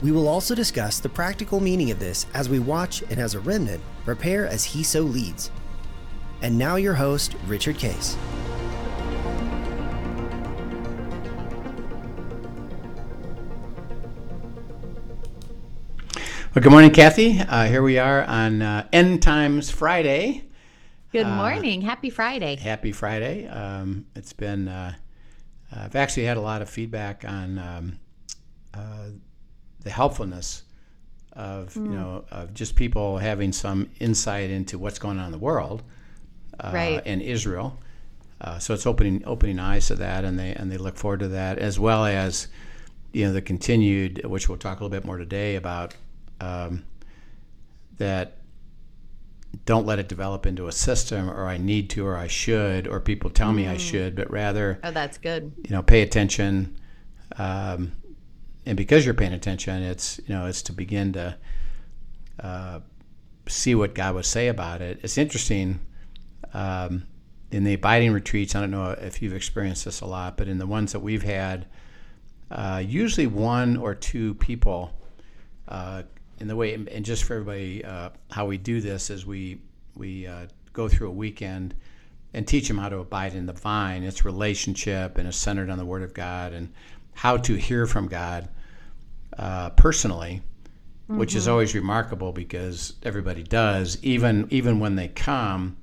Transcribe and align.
We 0.00 0.12
will 0.12 0.28
also 0.28 0.54
discuss 0.54 1.00
the 1.00 1.08
practical 1.08 1.58
meaning 1.58 1.90
of 1.90 1.98
this 1.98 2.26
as 2.32 2.48
we 2.48 2.60
watch 2.60 3.02
and 3.10 3.18
as 3.18 3.34
a 3.34 3.40
remnant 3.40 3.82
prepare 4.04 4.46
as 4.46 4.64
he 4.64 4.84
so 4.84 5.00
leads. 5.02 5.50
And 6.40 6.56
now, 6.56 6.76
your 6.76 6.94
host, 6.94 7.34
Richard 7.48 7.78
Case. 7.78 8.16
Well, 16.54 16.62
good 16.62 16.70
morning, 16.70 16.92
Kathy. 16.92 17.40
Uh, 17.40 17.66
here 17.66 17.82
we 17.82 17.98
are 17.98 18.22
on 18.22 18.62
uh, 18.62 18.86
End 18.92 19.20
Times 19.20 19.68
Friday. 19.68 20.44
Good 21.10 21.26
morning. 21.26 21.82
Happy 21.82 22.10
Friday. 22.10 22.54
Happy 22.54 22.92
Friday. 22.92 23.48
Um, 23.48 24.06
it's 24.14 24.32
been, 24.32 24.68
uh, 24.68 24.94
I've 25.72 25.96
actually 25.96 26.24
had 26.24 26.36
a 26.36 26.40
lot 26.40 26.62
of 26.62 26.70
feedback 26.70 27.24
on 27.26 27.58
um, 27.58 27.98
uh, 28.74 29.08
the 29.88 29.94
helpfulness 29.94 30.64
of, 31.32 31.74
you 31.74 31.82
know, 31.82 32.24
of 32.30 32.52
just 32.52 32.76
people 32.76 33.16
having 33.16 33.52
some 33.52 33.88
insight 34.00 34.50
into 34.50 34.78
what's 34.78 34.98
going 34.98 35.18
on 35.18 35.26
in 35.26 35.32
the 35.32 35.38
world 35.38 35.82
uh, 36.60 36.70
Right. 36.74 37.02
and 37.06 37.22
Israel. 37.22 37.78
Uh, 38.40 38.58
so 38.58 38.74
it's 38.74 38.86
opening 38.86 39.22
opening 39.24 39.58
eyes 39.58 39.86
to 39.88 39.94
that, 39.96 40.24
and 40.26 40.38
they 40.38 40.52
and 40.52 40.70
they 40.70 40.76
look 40.76 40.96
forward 40.96 41.20
to 41.20 41.28
that, 41.28 41.58
as 41.58 41.78
well 41.78 42.04
as 42.04 42.48
you 43.12 43.24
know 43.26 43.32
the 43.32 43.40
continued, 43.42 44.24
which 44.26 44.48
we'll 44.48 44.58
talk 44.58 44.78
a 44.78 44.84
little 44.84 44.96
bit 44.96 45.04
more 45.06 45.16
today 45.16 45.56
about 45.56 45.94
um, 46.40 46.84
that 47.96 48.36
don't 49.64 49.86
let 49.86 49.98
it 49.98 50.06
develop 50.08 50.44
into 50.46 50.68
a 50.68 50.72
system 50.72 51.30
or 51.30 51.46
I 51.46 51.56
need 51.56 51.88
to 51.90 52.06
or 52.06 52.16
I 52.16 52.26
should 52.28 52.86
or 52.86 53.00
people 53.00 53.30
tell 53.30 53.52
me 53.52 53.66
I 53.66 53.76
should, 53.78 54.14
but 54.14 54.30
rather 54.30 54.78
Oh, 54.84 54.90
that's 54.90 55.16
good. 55.18 55.50
you 55.64 55.70
know 55.74 55.82
pay 55.82 56.02
attention. 56.02 56.76
Um, 57.36 57.92
and 58.66 58.76
because 58.76 59.04
you're 59.04 59.14
paying 59.14 59.32
attention, 59.32 59.82
it's 59.82 60.20
you 60.26 60.34
know 60.34 60.46
it's 60.46 60.62
to 60.62 60.72
begin 60.72 61.12
to 61.14 61.36
uh, 62.40 62.80
see 63.48 63.74
what 63.74 63.94
God 63.94 64.14
would 64.14 64.26
say 64.26 64.48
about 64.48 64.82
it. 64.82 65.00
It's 65.02 65.18
interesting 65.18 65.80
um, 66.52 67.06
in 67.50 67.64
the 67.64 67.74
abiding 67.74 68.12
retreats. 68.12 68.54
I 68.54 68.60
don't 68.60 68.70
know 68.70 68.90
if 68.90 69.22
you've 69.22 69.34
experienced 69.34 69.84
this 69.84 70.00
a 70.00 70.06
lot, 70.06 70.36
but 70.36 70.48
in 70.48 70.58
the 70.58 70.66
ones 70.66 70.92
that 70.92 71.00
we've 71.00 71.22
had, 71.22 71.66
uh, 72.50 72.82
usually 72.84 73.26
one 73.26 73.76
or 73.76 73.94
two 73.94 74.34
people 74.34 74.92
uh, 75.68 76.02
in 76.38 76.48
the 76.48 76.56
way, 76.56 76.74
and 76.74 77.04
just 77.04 77.24
for 77.24 77.34
everybody, 77.34 77.84
uh, 77.84 78.10
how 78.30 78.46
we 78.46 78.58
do 78.58 78.80
this 78.80 79.10
is 79.10 79.26
we 79.26 79.60
we 79.96 80.26
uh, 80.26 80.46
go 80.72 80.88
through 80.88 81.08
a 81.08 81.12
weekend 81.12 81.74
and 82.34 82.46
teach 82.46 82.68
them 82.68 82.78
how 82.78 82.88
to 82.88 82.98
abide 82.98 83.34
in 83.34 83.46
the 83.46 83.52
vine. 83.52 84.02
It's 84.02 84.24
relationship 84.24 85.18
and 85.18 85.26
it's 85.26 85.36
centered 85.36 85.70
on 85.70 85.78
the 85.78 85.84
Word 85.84 86.02
of 86.02 86.14
God 86.14 86.52
and 86.52 86.72
how 87.18 87.36
to 87.36 87.56
hear 87.56 87.84
from 87.84 88.06
God 88.06 88.48
uh, 89.36 89.70
personally, 89.70 90.40
which 91.08 91.34
is 91.34 91.48
always 91.48 91.74
remarkable 91.74 92.30
because 92.30 92.94
everybody 93.02 93.42
does. 93.42 93.98
Even 94.04 94.46
even 94.50 94.78
when 94.78 94.94
they 94.94 95.08
come, 95.08 95.76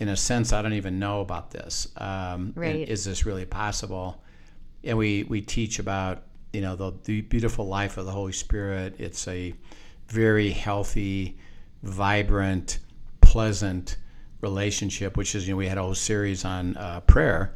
in 0.00 0.08
a 0.08 0.16
sense, 0.16 0.52
I 0.52 0.62
don't 0.62 0.72
even 0.72 0.98
know 0.98 1.20
about 1.20 1.52
this. 1.52 1.86
Um, 1.98 2.52
Right. 2.56 2.88
Is 2.88 3.04
this 3.04 3.24
really 3.24 3.44
possible? 3.44 4.24
And 4.82 4.98
we 4.98 5.22
we 5.22 5.40
teach 5.40 5.78
about 5.78 6.24
you 6.52 6.62
know 6.62 6.74
the, 6.74 6.92
the 7.04 7.20
beautiful 7.20 7.68
life 7.68 7.96
of 7.96 8.04
the 8.04 8.12
Holy 8.12 8.32
Spirit. 8.32 8.96
It's 8.98 9.28
a 9.28 9.54
very 10.08 10.50
healthy, 10.50 11.38
vibrant, 11.84 12.80
pleasant 13.20 13.98
relationship. 14.40 15.16
Which 15.16 15.36
is 15.36 15.46
you 15.46 15.54
know 15.54 15.58
we 15.58 15.68
had 15.68 15.78
a 15.78 15.82
whole 15.82 15.94
series 15.94 16.44
on 16.44 16.76
uh, 16.76 17.02
prayer 17.02 17.54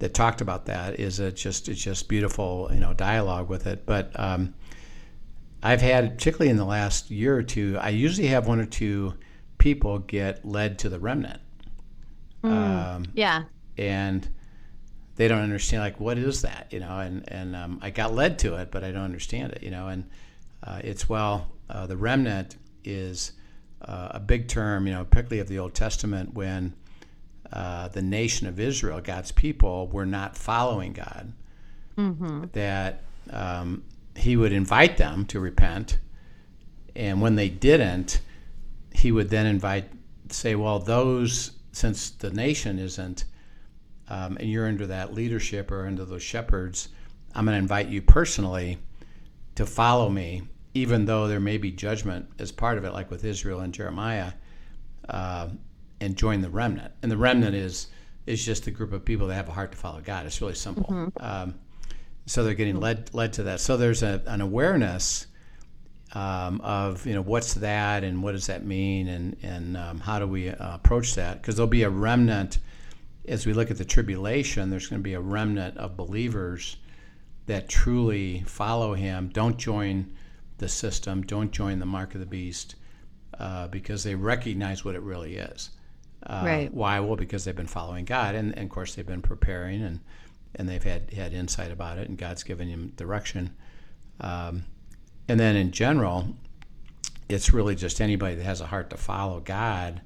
that 0.00 0.12
talked 0.12 0.40
about 0.40 0.66
that. 0.66 0.98
Is 1.00 1.20
it 1.20 1.36
just 1.36 1.68
it's 1.68 1.80
just 1.80 2.08
beautiful 2.08 2.68
you 2.72 2.80
know 2.80 2.92
dialogue 2.92 3.48
with 3.48 3.66
it, 3.66 3.86
but. 3.86 4.10
Um, 4.18 4.54
I've 5.62 5.82
had, 5.82 6.16
particularly 6.16 6.48
in 6.48 6.56
the 6.56 6.64
last 6.64 7.10
year 7.10 7.36
or 7.36 7.42
two, 7.42 7.76
I 7.78 7.90
usually 7.90 8.28
have 8.28 8.48
one 8.48 8.60
or 8.60 8.64
two 8.64 9.12
people 9.58 9.98
get 9.98 10.42
led 10.42 10.78
to 10.78 10.88
the 10.88 10.98
remnant. 10.98 11.38
Um, 12.42 13.04
Yeah. 13.12 13.44
and 13.76 14.26
they 15.16 15.28
don't 15.28 15.42
understand, 15.42 15.82
like, 15.82 16.00
what 16.00 16.16
is 16.16 16.40
that, 16.40 16.68
you 16.70 16.80
know? 16.80 16.98
And, 17.00 17.30
and 17.30 17.54
um, 17.54 17.78
I 17.82 17.90
got 17.90 18.14
led 18.14 18.38
to 18.38 18.54
it, 18.54 18.70
but 18.70 18.82
I 18.84 18.90
don't 18.90 19.02
understand 19.02 19.52
it, 19.52 19.62
you 19.62 19.70
know? 19.70 19.88
And 19.88 20.08
uh, 20.64 20.80
it's, 20.82 21.10
well, 21.10 21.52
uh, 21.68 21.86
the 21.86 21.98
remnant 21.98 22.56
is 22.82 23.32
uh, 23.82 24.12
a 24.12 24.20
big 24.20 24.48
term, 24.48 24.86
you 24.86 24.94
know, 24.94 25.04
particularly 25.04 25.40
of 25.40 25.48
the 25.48 25.58
Old 25.58 25.74
Testament 25.74 26.32
when 26.32 26.72
uh, 27.52 27.88
the 27.88 28.02
nation 28.02 28.46
of 28.46 28.60
Israel, 28.60 29.00
God's 29.00 29.32
people, 29.32 29.88
were 29.88 30.06
not 30.06 30.36
following 30.36 30.92
God. 30.92 31.32
That 32.52 33.02
um, 33.30 33.82
he 34.16 34.36
would 34.36 34.52
invite 34.52 34.96
them 34.96 35.24
to 35.26 35.40
repent. 35.40 35.98
And 36.96 37.20
when 37.20 37.34
they 37.36 37.48
didn't, 37.48 38.20
he 38.92 39.12
would 39.12 39.30
then 39.30 39.46
invite, 39.46 39.90
say, 40.30 40.54
well, 40.54 40.78
those, 40.78 41.52
since 41.72 42.10
the 42.10 42.30
nation 42.30 42.78
isn't, 42.78 43.24
um, 44.08 44.36
and 44.38 44.50
you're 44.50 44.66
under 44.66 44.86
that 44.88 45.14
leadership 45.14 45.70
or 45.70 45.86
under 45.86 46.04
those 46.04 46.22
shepherds, 46.22 46.88
I'm 47.34 47.44
going 47.44 47.54
to 47.54 47.58
invite 47.58 47.88
you 47.88 48.02
personally 48.02 48.78
to 49.54 49.64
follow 49.66 50.08
me, 50.08 50.42
even 50.74 51.04
though 51.04 51.28
there 51.28 51.40
may 51.40 51.58
be 51.58 51.70
judgment 51.70 52.26
as 52.38 52.50
part 52.50 52.78
of 52.78 52.84
it, 52.84 52.92
like 52.92 53.10
with 53.10 53.24
Israel 53.24 53.60
and 53.60 53.72
Jeremiah, 53.72 54.32
uh, 55.08 55.48
and 56.00 56.16
join 56.16 56.40
the 56.40 56.50
remnant. 56.50 56.92
And 57.02 57.10
the 57.10 57.16
remnant 57.16 57.54
is 57.54 57.88
is 58.26 58.44
just 58.44 58.66
a 58.66 58.70
group 58.70 58.92
of 58.92 59.04
people 59.04 59.26
that 59.28 59.34
have 59.34 59.48
a 59.48 59.52
heart 59.52 59.72
to 59.72 59.78
follow 59.78 60.00
God. 60.00 60.26
It's 60.26 60.40
really 60.40 60.54
simple. 60.54 61.10
Um, 61.18 61.54
so 62.26 62.44
they're 62.44 62.54
getting 62.54 62.78
led 62.78 63.12
led 63.14 63.32
to 63.34 63.44
that. 63.44 63.60
So 63.60 63.76
there's 63.76 64.02
a, 64.02 64.22
an 64.26 64.40
awareness 64.40 65.26
um, 66.12 66.60
of 66.62 67.06
you 67.06 67.14
know 67.14 67.22
what's 67.22 67.54
that 67.54 68.04
and 68.04 68.22
what 68.22 68.32
does 68.32 68.46
that 68.46 68.64
mean 68.64 69.08
and 69.08 69.36
and 69.42 69.76
um, 69.76 70.00
how 70.00 70.18
do 70.18 70.26
we 70.26 70.50
uh, 70.50 70.74
approach 70.74 71.14
that? 71.14 71.40
Because 71.40 71.56
there'll 71.56 71.68
be 71.68 71.82
a 71.82 71.90
remnant 71.90 72.58
as 73.28 73.46
we 73.46 73.52
look 73.52 73.70
at 73.70 73.78
the 73.78 73.84
tribulation. 73.84 74.70
There's 74.70 74.88
going 74.88 75.00
to 75.00 75.04
be 75.04 75.14
a 75.14 75.20
remnant 75.20 75.76
of 75.76 75.96
believers 75.96 76.76
that 77.46 77.68
truly 77.68 78.42
follow 78.46 78.94
Him. 78.94 79.28
Don't 79.32 79.58
join 79.58 80.14
the 80.58 80.68
system. 80.68 81.22
Don't 81.22 81.50
join 81.50 81.78
the 81.78 81.86
mark 81.86 82.14
of 82.14 82.20
the 82.20 82.26
beast 82.26 82.76
uh, 83.38 83.68
because 83.68 84.04
they 84.04 84.14
recognize 84.14 84.84
what 84.84 84.94
it 84.94 85.02
really 85.02 85.36
is. 85.36 85.70
Uh, 86.26 86.42
Right. 86.44 86.74
Why? 86.74 87.00
Well, 87.00 87.16
because 87.16 87.44
they've 87.44 87.56
been 87.56 87.66
following 87.66 88.04
God, 88.04 88.34
and, 88.34 88.52
and 88.56 88.64
of 88.64 88.70
course 88.70 88.94
they've 88.94 89.06
been 89.06 89.22
preparing 89.22 89.82
and 89.82 90.00
and 90.56 90.68
they've 90.68 90.82
had 90.82 91.12
had 91.12 91.32
insight 91.32 91.70
about 91.70 91.98
it, 91.98 92.08
and 92.08 92.18
God's 92.18 92.42
given 92.42 92.70
them 92.70 92.92
direction. 92.96 93.54
Um, 94.20 94.64
and 95.28 95.38
then 95.38 95.56
in 95.56 95.70
general, 95.70 96.34
it's 97.28 97.52
really 97.52 97.76
just 97.76 98.00
anybody 98.00 98.34
that 98.34 98.44
has 98.44 98.60
a 98.60 98.66
heart 98.66 98.90
to 98.90 98.96
follow 98.96 99.40
God, 99.40 100.00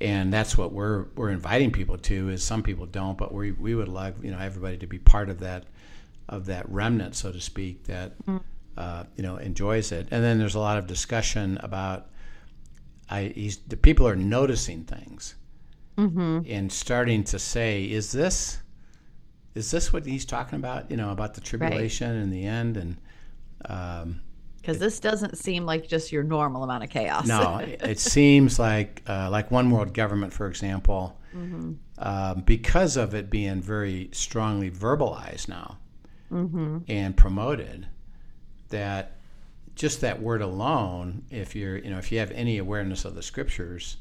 and 0.00 0.32
that's 0.32 0.56
what 0.58 0.72
we're 0.72 1.06
we're 1.16 1.30
inviting 1.30 1.70
people 1.70 1.96
to. 1.98 2.28
Is 2.28 2.42
some 2.42 2.62
people 2.62 2.86
don't, 2.86 3.16
but 3.16 3.32
we 3.32 3.52
we 3.52 3.74
would 3.74 3.88
love 3.88 4.24
you 4.24 4.30
know 4.30 4.38
everybody 4.38 4.76
to 4.78 4.86
be 4.86 4.98
part 4.98 5.30
of 5.30 5.40
that 5.40 5.64
of 6.28 6.46
that 6.46 6.68
remnant, 6.68 7.16
so 7.16 7.32
to 7.32 7.40
speak, 7.40 7.84
that 7.84 8.12
uh, 8.76 9.04
you 9.16 9.22
know 9.22 9.36
enjoys 9.36 9.92
it. 9.92 10.08
And 10.10 10.22
then 10.22 10.38
there's 10.38 10.54
a 10.54 10.60
lot 10.60 10.78
of 10.78 10.86
discussion 10.86 11.58
about 11.62 12.08
I 13.10 13.32
he's, 13.34 13.58
the 13.58 13.76
people 13.76 14.06
are 14.08 14.16
noticing 14.16 14.84
things 14.84 15.34
and 16.46 16.72
starting 16.72 17.22
to 17.24 17.38
say, 17.38 17.84
is 17.84 18.10
this 18.12 18.60
is 19.54 19.70
this 19.70 19.92
what 19.92 20.04
he's 20.04 20.24
talking 20.24 20.58
about? 20.58 20.90
You 20.90 20.96
know, 20.96 21.10
about 21.12 21.34
the 21.34 21.40
tribulation 21.40 22.10
and 22.10 22.32
the 22.32 22.44
end 22.44 22.76
and. 22.76 22.96
Um, 23.66 24.20
Because 24.60 24.78
this 24.78 24.98
doesn't 24.98 25.38
seem 25.38 25.64
like 25.66 25.86
just 25.86 26.10
your 26.10 26.24
normal 26.24 26.64
amount 26.64 26.82
of 26.84 26.90
chaos. 26.90 27.26
no, 27.26 27.58
it 27.58 27.80
it 27.82 27.98
seems 28.00 28.58
like 28.58 29.02
uh, 29.06 29.28
like 29.30 29.50
one 29.50 29.70
world 29.70 29.94
government, 29.94 30.32
for 30.32 30.46
example, 30.48 31.16
um, 31.98 32.40
because 32.44 32.96
of 32.96 33.14
it 33.14 33.30
being 33.30 33.60
very 33.62 34.08
strongly 34.12 34.70
verbalized 34.70 35.48
now 35.48 35.78
and 36.88 37.16
promoted, 37.16 37.86
that 38.70 39.13
just 39.74 40.00
that 40.02 40.20
word 40.20 40.42
alone, 40.42 41.24
if 41.30 41.54
you're 41.56 41.78
you 41.78 41.90
know 41.90 41.98
if 41.98 42.12
you 42.12 42.18
have 42.18 42.30
any 42.32 42.58
awareness 42.58 43.04
of 43.04 43.14
the 43.14 43.22
scriptures, 43.22 43.96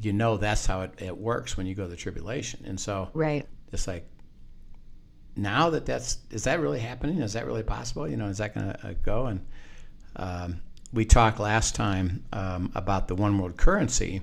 you 0.00 0.12
know 0.12 0.36
that's 0.36 0.66
how 0.66 0.82
it, 0.82 0.92
it 0.98 1.16
works 1.16 1.56
when 1.56 1.66
you 1.66 1.74
go 1.74 1.84
to 1.84 1.88
the 1.90 1.96
tribulation, 1.96 2.64
and 2.64 2.78
so 2.78 3.08
Right. 3.14 3.46
it's 3.72 3.86
like 3.86 4.08
now 5.36 5.70
that 5.70 5.86
that's 5.86 6.18
is 6.30 6.44
that 6.44 6.60
really 6.60 6.80
happening? 6.80 7.18
Is 7.20 7.34
that 7.34 7.46
really 7.46 7.62
possible? 7.62 8.08
You 8.08 8.16
know, 8.16 8.26
is 8.26 8.38
that 8.38 8.54
going 8.54 8.72
to 8.72 8.88
uh, 8.88 8.94
go? 9.02 9.26
And 9.26 9.46
um, 10.16 10.60
we 10.92 11.04
talked 11.04 11.38
last 11.38 11.74
time 11.74 12.24
um, 12.32 12.72
about 12.74 13.06
the 13.08 13.14
one 13.14 13.38
world 13.38 13.56
currency, 13.56 14.22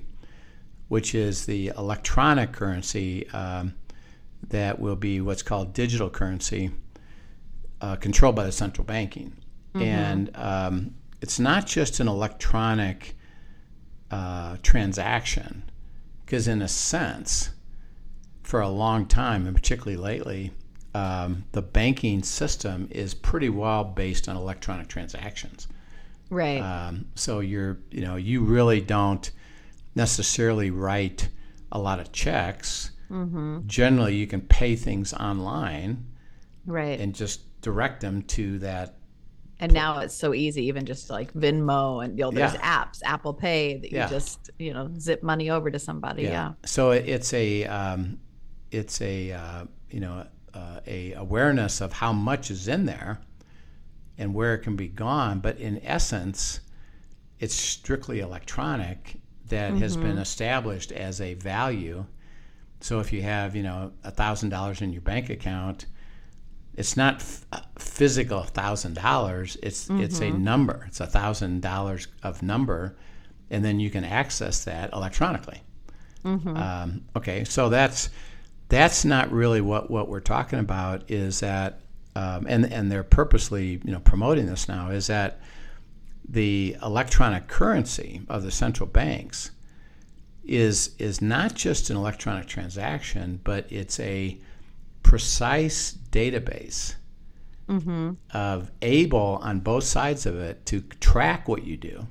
which 0.89 1.15
is 1.15 1.45
the 1.45 1.71
electronic 1.77 2.51
currency 2.51 3.29
um, 3.29 3.73
that 4.49 4.79
will 4.79 4.97
be 4.97 5.21
what's 5.21 5.41
called 5.43 5.73
digital 5.73 6.09
currency, 6.09 6.71
uh, 7.81 7.95
controlled 7.95 8.35
by 8.35 8.43
the 8.43 8.51
central 8.51 8.85
banking. 8.85 9.33
And 9.81 10.31
um, 10.35 10.95
it's 11.21 11.39
not 11.39 11.65
just 11.65 11.99
an 11.99 12.07
electronic 12.07 13.15
uh, 14.11 14.57
transaction, 14.63 15.63
because 16.25 16.47
in 16.47 16.61
a 16.61 16.67
sense, 16.67 17.49
for 18.43 18.61
a 18.61 18.69
long 18.69 19.05
time, 19.05 19.45
and 19.45 19.55
particularly 19.55 19.97
lately, 19.97 20.51
um, 20.93 21.43
the 21.51 21.61
banking 21.61 22.23
system 22.23 22.87
is 22.91 23.13
pretty 23.13 23.49
well 23.49 23.83
based 23.83 24.29
on 24.29 24.35
electronic 24.35 24.87
transactions. 24.87 25.67
Right. 26.29 26.59
Um, 26.59 27.05
so 27.15 27.39
you're, 27.39 27.77
you 27.91 28.01
know, 28.01 28.15
you 28.15 28.41
really 28.41 28.81
don't 28.81 29.29
necessarily 29.95 30.71
write 30.71 31.29
a 31.71 31.79
lot 31.79 31.99
of 31.99 32.11
checks. 32.11 32.91
Generally, 33.67 34.15
you 34.15 34.27
can 34.27 34.41
pay 34.41 34.75
things 34.75 35.13
online 35.13 36.05
right. 36.65 36.99
and 36.99 37.13
just 37.15 37.61
direct 37.61 38.01
them 38.01 38.21
to 38.23 38.59
that. 38.59 38.95
And 39.59 39.73
now 39.73 39.99
it's 39.99 40.13
so 40.15 40.33
easy, 40.33 40.65
even 40.65 40.85
just 40.85 41.09
like 41.09 41.33
Venmo 41.33 42.03
and 42.03 42.17
you 42.17 42.25
know, 42.25 42.31
there's 42.31 42.53
Yeah. 42.53 42.83
apps, 42.85 42.99
Apple 43.03 43.33
Pay 43.33 43.77
that 43.79 43.91
you 43.91 43.97
Yeah. 43.97 44.07
just 44.07 44.49
you 44.59 44.73
know 44.73 44.91
zip 44.99 45.23
money 45.23 45.49
over 45.49 45.71
to 45.71 45.79
somebody. 45.79 46.23
Yeah. 46.23 46.53
So 46.65 46.91
it's 46.91 47.33
a, 47.33 47.65
um, 47.65 48.19
it's 48.71 49.01
a, 49.01 49.31
uh, 49.31 49.65
you 49.89 49.99
know, 49.99 50.27
uh, 50.53 50.79
a 50.85 51.13
awareness 51.13 51.81
of 51.81 51.93
how 51.93 52.13
much 52.13 52.51
is 52.51 52.67
in 52.67 52.85
there 52.85 53.19
and 54.17 54.33
where 54.33 54.53
it 54.53 54.59
can 54.59 54.75
be 54.75 54.87
gone. 54.87 55.39
But 55.39 55.57
in 55.57 55.81
essence, 55.83 56.59
it's 57.39 57.53
strictly 57.55 58.19
electronic 58.19 59.19
that 59.49 59.75
has 59.75 59.95
been 59.95 60.17
established 60.17 60.91
as 60.91 61.21
a 61.21 61.35
value. 61.35 62.05
So 62.81 62.99
if 62.99 63.13
you 63.13 63.21
have, 63.21 63.55
you 63.55 63.63
know, 63.63 63.93
a 64.03 64.11
thousand 64.11 64.49
dollars 64.49 64.81
in 64.81 64.91
your 64.91 65.01
bank 65.01 65.29
account, 65.29 65.85
it's 66.77 66.95
not 66.95 67.15
f- 67.15 67.45
physical 67.77 68.43
thousand 68.43 68.93
dollars. 68.95 69.57
It's 69.63 69.89
it's 69.89 70.19
a 70.21 70.29
number. 70.31 70.85
It's 70.87 70.99
a 70.99 71.07
thousand 71.07 71.61
dollars 71.61 72.07
of 72.23 72.41
number, 72.43 72.95
and 73.49 73.65
then 73.65 73.79
you 73.79 73.89
can 73.89 74.03
access 74.05 74.63
that 74.65 74.93
electronically. 74.93 75.61
Um, 76.57 77.01
okay, 77.15 77.43
so 77.43 77.69
that's 77.69 78.09
that's 78.69 79.03
not 79.05 79.31
really 79.31 79.61
what 79.61 79.89
what 79.89 80.07
we're 80.07 80.19
talking 80.19 80.59
about. 80.59 81.09
Is 81.09 81.39
that 81.39 81.81
um, 82.15 82.45
and 82.47 82.71
and 82.71 82.91
they're 82.91 83.03
purposely 83.03 83.81
you 83.83 83.91
know 83.91 83.99
promoting 83.99 84.45
this 84.45 84.67
now 84.67 84.89
is 84.89 85.07
that 85.07 85.39
the 86.29 86.75
electronic 86.83 87.47
currency 87.47 88.21
of 88.29 88.43
the 88.43 88.51
central 88.51 88.87
banks 88.87 89.51
is 90.43 90.95
is 90.99 91.21
not 91.21 91.55
just 91.55 91.89
an 91.89 91.97
electronic 91.97 92.47
transaction, 92.47 93.39
but 93.43 93.65
it's 93.71 93.99
a 93.99 94.37
precise 95.07 95.97
database 96.11 96.95
of 98.33 98.71
able 98.81 99.39
on 99.41 99.59
both 99.59 99.83
sides 99.83 100.25
of 100.25 100.35
it 100.39 100.65
to 100.65 100.81
track 101.01 101.47
what 101.47 101.63
you 101.65 101.75
do, 101.77 102.07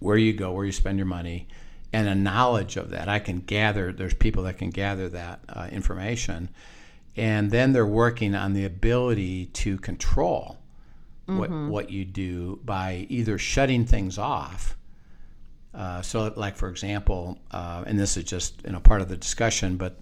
where 0.00 0.16
you 0.18 0.32
go, 0.34 0.52
where 0.52 0.66
you 0.66 0.72
spend 0.72 0.98
your 0.98 1.06
money, 1.06 1.48
and 1.92 2.06
a 2.08 2.14
knowledge 2.14 2.76
of 2.76 2.90
that. 2.90 3.08
I 3.08 3.18
can 3.18 3.40
gather. 3.40 3.92
There's 3.92 4.14
people 4.14 4.42
that 4.44 4.58
can 4.58 4.70
gather 4.70 5.08
that 5.10 5.40
uh, 5.48 5.68
information, 5.72 6.50
and 7.16 7.50
then 7.50 7.72
they're 7.72 7.86
working 8.04 8.34
on 8.34 8.52
the 8.52 8.64
ability 8.66 9.46
to 9.46 9.78
control 9.78 10.58
what 11.38 11.50
what 11.68 11.90
you 11.90 12.04
do 12.04 12.58
by 12.64 13.06
either 13.10 13.36
shutting 13.38 13.84
things 13.86 14.18
off. 14.18 14.76
Uh, 15.74 16.00
so, 16.02 16.32
like 16.36 16.56
for 16.56 16.68
example, 16.68 17.38
uh, 17.50 17.84
and 17.86 17.98
this 17.98 18.16
is 18.16 18.24
just 18.24 18.62
you 18.64 18.72
know 18.72 18.80
part 18.80 19.00
of 19.02 19.08
the 19.08 19.16
discussion, 19.16 19.76
but 19.76 20.00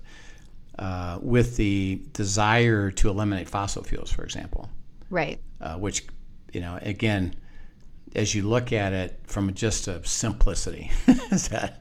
uh, 0.79 1.19
with 1.23 1.57
the 1.57 2.03
desire 2.13 2.91
to 2.91 3.09
eliminate 3.09 3.49
fossil 3.49 3.83
fuels, 3.83 4.11
for 4.11 4.23
example, 4.25 4.69
Right. 5.11 5.41
uh, 5.61 5.77
which 5.77 6.05
you 6.53 6.61
know 6.61 6.79
again, 6.83 7.35
as 8.15 8.35
you 8.35 8.43
look 8.49 8.73
at 8.73 8.93
it 8.93 9.21
from 9.25 9.53
just 9.55 9.89
a 9.89 10.05
simplicity, 10.07 10.91
is 11.31 11.49
that 11.49 11.79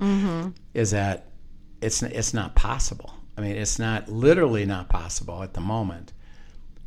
is 0.73 0.91
that 0.91 1.27
it's 1.81 2.01
it's 2.03 2.33
not 2.33 2.55
possible. 2.55 3.13
I 3.37 3.41
mean, 3.41 3.57
it's 3.57 3.79
not 3.79 4.07
literally 4.07 4.65
not 4.65 4.87
possible 4.87 5.43
at 5.43 5.53
the 5.53 5.61
moment 5.61 6.13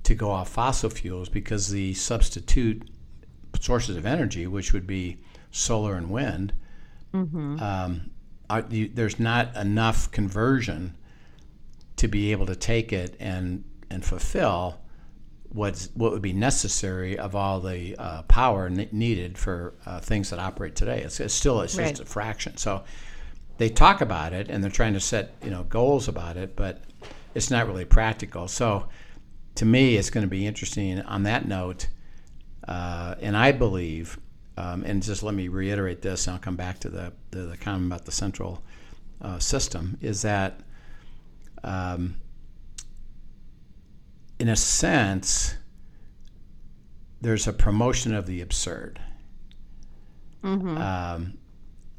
to 0.05 0.15
go 0.15 0.31
off 0.31 0.49
fossil 0.49 0.89
fuels 0.89 1.29
because 1.29 1.69
the 1.69 1.93
substitute 1.93 2.89
sources 3.61 3.97
of 3.97 4.07
energy, 4.07 4.47
which 4.47 4.73
would 4.73 4.87
be 4.87 5.19
solar 5.51 5.95
and 5.97 6.09
wind, 6.09 6.55
um, 7.13 8.11
are, 8.49 8.65
you, 8.71 8.89
there's 8.89 9.19
not 9.21 9.55
enough 9.57 10.11
conversion 10.11 10.95
to 11.99 12.09
be 12.09 12.33
able 12.33 12.47
to 12.47 12.57
take 12.57 12.93
it 12.93 13.17
and 13.21 13.65
and 13.91 14.05
fulfill 14.05 14.81
what's 15.51 15.89
what 15.95 16.13
would 16.13 16.23
be 16.23 16.33
necessary 16.33 17.19
of 17.19 17.35
all 17.35 17.61
the 17.61 17.97
uh, 17.99 18.23
power 18.23 18.69
ne- 18.69 18.89
needed 18.93 19.39
for 19.39 19.75
uh, 19.87 19.99
things 20.01 20.31
that 20.31 20.39
operate 20.39 20.75
today. 20.75 21.01
It's, 21.03 21.21
it's 21.21 21.33
still 21.35 21.61
it's 21.63 21.77
Right. 21.77 21.89
just 21.91 22.03
a 22.03 22.05
fraction. 22.05 22.57
So 22.57 22.85
they 23.57 23.69
talk 23.69 24.01
about 24.01 24.33
it 24.33 24.49
and 24.51 24.63
they're 24.63 24.71
trying 24.71 24.93
to 24.95 25.01
set 25.01 25.35
you 25.43 25.51
know 25.51 25.65
goals 25.65 26.09
about 26.09 26.37
it, 26.37 26.55
but 26.57 26.83
it's 27.35 27.51
not 27.51 27.67
really 27.67 27.85
practical. 27.85 28.49
So 28.49 28.89
to 29.57 29.65
me, 29.65 29.97
it's 29.97 30.11
going 30.11 30.23
to 30.25 30.31
be 30.31 30.47
interesting 30.47 31.01
on 31.03 31.23
that 31.25 31.47
note. 31.49 31.89
Uh, 32.67 33.15
and 33.21 33.37
I 33.37 33.53
believe, 33.53 34.19
um, 34.59 34.85
and 34.85 35.03
just 35.03 35.23
let 35.23 35.35
me 35.35 35.49
reiterate 35.49 36.03
this, 36.03 36.27
and 36.27 36.35
I'll 36.35 36.41
come 36.41 36.57
back 36.57 36.79
to 36.81 36.89
the 36.91 37.13
the, 37.31 37.41
the 37.41 37.57
comment 37.57 37.87
about 37.87 38.05
the 38.05 38.13
central 38.13 38.63
uh, 39.23 39.39
system, 39.39 39.97
is 40.03 40.23
that 40.23 40.61
um, 41.65 42.17
in 44.39 44.49
a 44.49 44.57
sense, 44.57 45.57
there's 47.21 47.47
a 47.47 47.53
promotion 47.53 48.15
of 48.15 48.27
the 48.27 48.41
absurd. 48.41 49.01
Um, 50.79 51.39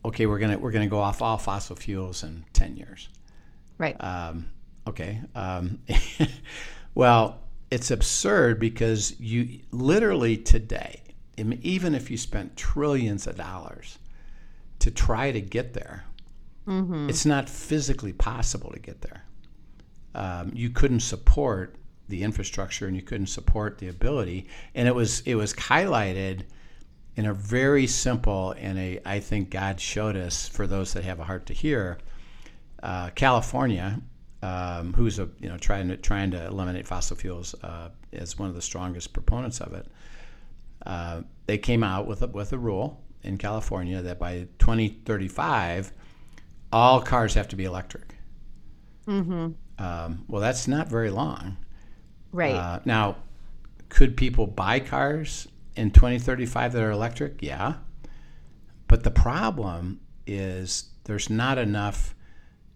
okay, 0.05 0.25
we're 0.25 0.39
gonna 0.39 0.57
we're 0.57 0.71
gonna 0.71 0.87
go 0.87 0.99
off 0.99 1.21
all 1.21 1.37
fossil 1.37 1.75
fuels 1.75 2.23
in 2.23 2.45
ten 2.53 2.77
years. 2.77 3.09
Right. 3.77 3.95
Um, 4.01 4.49
okay. 4.87 5.21
Um, 5.35 5.79
well, 6.95 7.41
it's 7.71 7.91
absurd 7.91 8.59
because 8.59 9.19
you 9.19 9.59
literally 9.71 10.37
today, 10.37 11.01
even 11.37 11.95
if 11.95 12.09
you 12.09 12.17
spent 12.17 12.55
trillions 12.55 13.27
of 13.27 13.35
dollars 13.35 13.99
to 14.79 14.91
try 14.91 15.31
to 15.31 15.41
get 15.41 15.73
there, 15.73 16.05
it's 17.09 17.25
not 17.25 17.49
physically 17.49 18.13
possible 18.13 18.71
to 18.71 18.79
get 18.79 19.01
there. 19.01 19.23
Um, 20.15 20.51
you 20.53 20.69
couldn't 20.69 21.01
support 21.01 21.75
the 22.07 22.23
infrastructure 22.23 22.87
and 22.87 22.95
you 22.95 23.01
couldn't 23.01 23.27
support 23.27 23.77
the 23.77 23.89
ability, 23.89 24.47
and 24.75 24.87
it 24.87 24.95
was 24.95 25.21
it 25.21 25.35
was 25.35 25.53
highlighted 25.53 26.41
in 27.15 27.25
a 27.25 27.33
very 27.33 27.85
simple 27.85 28.53
and 28.57 28.77
a 28.79 28.99
I 29.05 29.19
think 29.19 29.49
God 29.49 29.79
showed 29.79 30.15
us 30.15 30.47
for 30.47 30.67
those 30.67 30.93
that 30.93 31.03
have 31.03 31.19
a 31.19 31.23
heart 31.23 31.45
to 31.47 31.53
hear 31.53 31.97
uh, 32.81 33.09
California, 33.11 34.01
um, 34.41 34.93
who's 34.93 35.19
a 35.19 35.29
you 35.39 35.49
know 35.49 35.57
trying 35.57 35.89
to 35.89 35.97
trying 35.97 36.31
to 36.31 36.45
eliminate 36.45 36.87
fossil 36.87 37.15
fuels 37.15 37.53
uh, 37.63 37.89
one 38.37 38.49
of 38.49 38.55
the 38.55 38.61
strongest 38.61 39.13
proponents 39.13 39.59
of 39.61 39.73
it. 39.73 39.87
Uh, 40.85 41.21
they 41.45 41.57
came 41.57 41.83
out 41.83 42.07
with 42.07 42.21
a, 42.21 42.27
with 42.27 42.53
a 42.53 42.57
rule 42.57 43.03
in 43.23 43.37
California 43.37 44.01
that 44.01 44.17
by 44.17 44.47
2035, 44.59 45.91
all 46.71 47.01
cars 47.01 47.33
have 47.33 47.47
to 47.49 47.55
be 47.55 47.65
electric. 47.65 48.15
Um, 49.79 50.25
well, 50.27 50.41
that's 50.41 50.67
not 50.67 50.87
very 50.87 51.09
long. 51.09 51.57
right. 52.31 52.55
Uh, 52.55 52.79
now, 52.85 53.15
could 53.87 54.15
people 54.15 54.45
buy 54.45 54.79
cars 54.79 55.47
in 55.75 55.91
2035 55.91 56.73
that 56.73 56.83
are 56.83 56.91
electric? 56.91 57.41
Yeah. 57.41 57.75
But 58.87 59.03
the 59.03 59.11
problem 59.11 60.01
is 60.27 60.89
there's 61.05 61.29
not 61.29 61.57
enough 61.57 62.13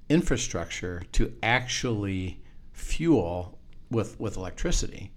infrastructure 0.10 1.04
to 1.12 1.34
actually 1.44 2.42
fuel 2.72 3.60
with, 3.90 4.20
with 4.20 4.38
electricity 4.38 5.12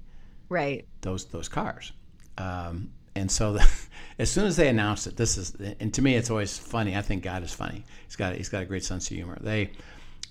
right. 0.49 0.87
those 1.01 1.27
those 1.27 1.49
cars. 1.49 1.93
Um, 2.39 2.93
and 3.15 3.31
so, 3.31 3.55
the, 3.55 3.69
as 4.19 4.31
soon 4.31 4.47
as 4.47 4.57
they 4.57 4.69
announced 4.69 5.07
it, 5.07 5.17
this 5.17 5.39
is, 5.39 5.55
and 5.81 5.93
to 5.95 6.03
me, 6.03 6.17
it's 6.17 6.31
always 6.31 6.59
funny. 6.59 6.97
I 6.97 7.03
think 7.03 7.23
God 7.23 7.43
is 7.43 7.53
funny. 7.53 7.85
He's 8.05 8.17
got 8.17 8.35
he's 8.35 8.49
got 8.49 8.63
a 8.63 8.67
great 8.67 8.85
sense 8.85 9.11
of 9.11 9.17
humor. 9.17 9.39
They 9.41 9.71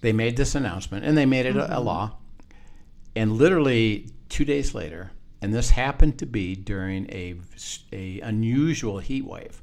they 0.01 0.13
made 0.13 0.37
this 0.37 0.55
announcement, 0.55 1.05
and 1.05 1.17
they 1.17 1.25
made 1.25 1.45
it 1.45 1.55
a, 1.55 1.77
a 1.77 1.79
law. 1.79 2.17
And 3.15 3.33
literally 3.33 4.09
two 4.29 4.45
days 4.45 4.73
later, 4.75 5.11
and 5.41 5.53
this 5.53 5.69
happened 5.71 6.17
to 6.19 6.25
be 6.25 6.55
during 6.55 7.09
a 7.11 7.35
a 7.93 8.19
unusual 8.21 8.99
heat 8.99 9.25
wave 9.25 9.61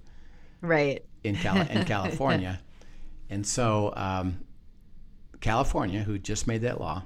Right. 0.61 1.05
in 1.25 1.37
Cali- 1.37 1.69
in 1.71 1.85
California, 1.87 2.61
and 3.31 3.47
so 3.47 3.93
um, 3.97 4.39
California, 5.41 6.03
who 6.03 6.19
just 6.19 6.47
made 6.47 6.63
that 6.63 6.81
law, 6.81 7.03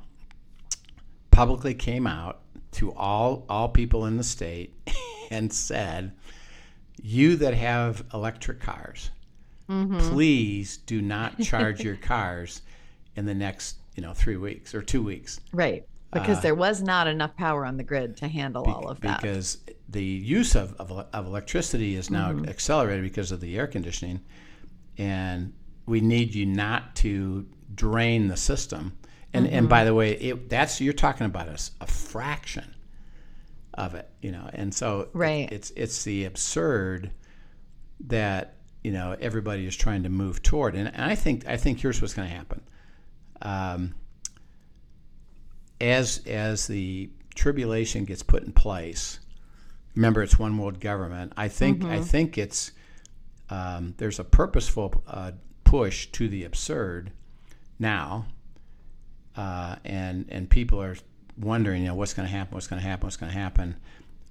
publicly 1.31 1.75
came 1.75 2.07
out 2.07 2.41
to 2.73 2.93
all 2.95 3.45
all 3.49 3.69
people 3.69 4.07
in 4.07 4.17
the 4.17 4.25
state 4.25 4.75
and 5.31 5.53
said, 5.53 6.13
"You 7.03 7.37
that 7.37 7.55
have 7.55 8.05
electric 8.13 8.61
cars, 8.61 9.11
please 9.67 10.77
do 10.79 11.01
not 11.03 11.41
charge 11.41 11.83
your 11.83 11.97
cars 12.13 12.63
in 13.17 13.27
the 13.27 13.35
next 13.35 13.77
you 13.97 14.03
know 14.03 14.13
three 14.15 14.37
weeks 14.37 14.75
or 14.75 14.83
two 14.83 15.03
weeks." 15.03 15.41
Right. 15.53 15.85
Because 16.13 16.41
there 16.41 16.55
was 16.55 16.81
not 16.83 17.09
enough 17.09 17.37
power 17.37 17.67
on 17.67 17.77
the 17.77 17.83
grid 17.83 18.17
to 18.19 18.29
handle 18.29 18.65
all 18.65 18.89
of 18.89 19.01
that. 19.03 19.21
because 19.21 19.59
the 19.91 20.03
use 20.03 20.55
of, 20.55 20.75
of, 20.79 20.91
of 20.91 21.27
electricity 21.27 21.95
is 21.95 22.11
now 22.11 22.33
Mm-hmm. 22.33 22.49
accelerated 22.49 23.03
because 23.05 23.33
of 23.33 23.41
the 23.41 23.59
air 23.59 23.67
conditioning 23.67 24.21
and 24.97 25.53
we 25.85 26.01
need 26.01 26.35
you 26.35 26.47
not 26.47 26.97
to 26.97 27.47
drain 27.75 28.29
the 28.29 28.37
system 28.37 28.97
and 29.35 29.47
and 29.47 29.55
Mm-hmm. 29.65 29.69
by 29.69 29.85
the 29.85 29.93
way 29.95 30.13
it, 30.13 30.49
that's 30.49 30.81
you're 30.81 30.95
talking 30.95 31.27
about 31.27 31.49
a 31.49 31.87
fraction 31.87 32.75
of 33.75 33.95
it 33.95 34.09
you 34.23 34.33
know 34.33 34.49
and 34.55 34.73
so 34.75 35.09
Right. 35.13 35.53
it's 35.53 35.71
it's 35.77 36.03
the 36.05 36.25
absurd 36.25 37.11
that 38.07 38.55
you 38.83 38.93
know 38.93 39.17
everybody 39.21 39.67
is 39.67 39.77
trying 39.77 40.03
to 40.05 40.09
move 40.09 40.43
toward 40.43 40.75
and, 40.77 40.89
and 40.89 41.03
i 41.05 41.15
think 41.15 41.47
i 41.47 41.57
think 41.59 41.81
here's 41.81 42.01
what's 42.01 42.15
going 42.15 42.29
to 42.29 42.35
happen 42.35 42.63
um, 43.43 43.95
as 45.81 46.23
as 46.27 46.67
the 46.67 47.11
tribulation 47.35 48.05
gets 48.05 48.23
put 48.23 48.43
in 48.43 48.53
place, 48.53 49.21
remember 49.95 50.23
it's 50.23 50.39
one 50.39 50.57
world 50.57 50.81
government. 50.81 51.33
I 51.37 51.49
think 51.49 51.85
I 51.85 52.01
think 52.01 52.39
it's 52.39 52.73
um, 53.51 53.95
there's 53.99 54.19
a 54.19 54.25
purposeful 54.25 55.03
uh, 55.07 55.33
push 55.65 56.07
to 56.13 56.29
the 56.29 56.45
absurd 56.45 57.13
now, 57.79 58.27
uh, 59.37 59.77
and 59.85 60.27
and 60.29 60.49
people 60.49 60.81
are 60.81 60.97
wondering, 61.39 61.83
you 61.83 61.89
know, 61.89 61.95
what's 61.95 62.15
going 62.15 62.29
to 62.29 62.35
happen, 62.35 62.55
what's 62.55 62.67
going 62.67 62.81
to 62.81 62.89
happen, 62.89 63.07
what's 63.07 63.17
going 63.17 63.33
to 63.33 63.39
happen. 63.39 63.77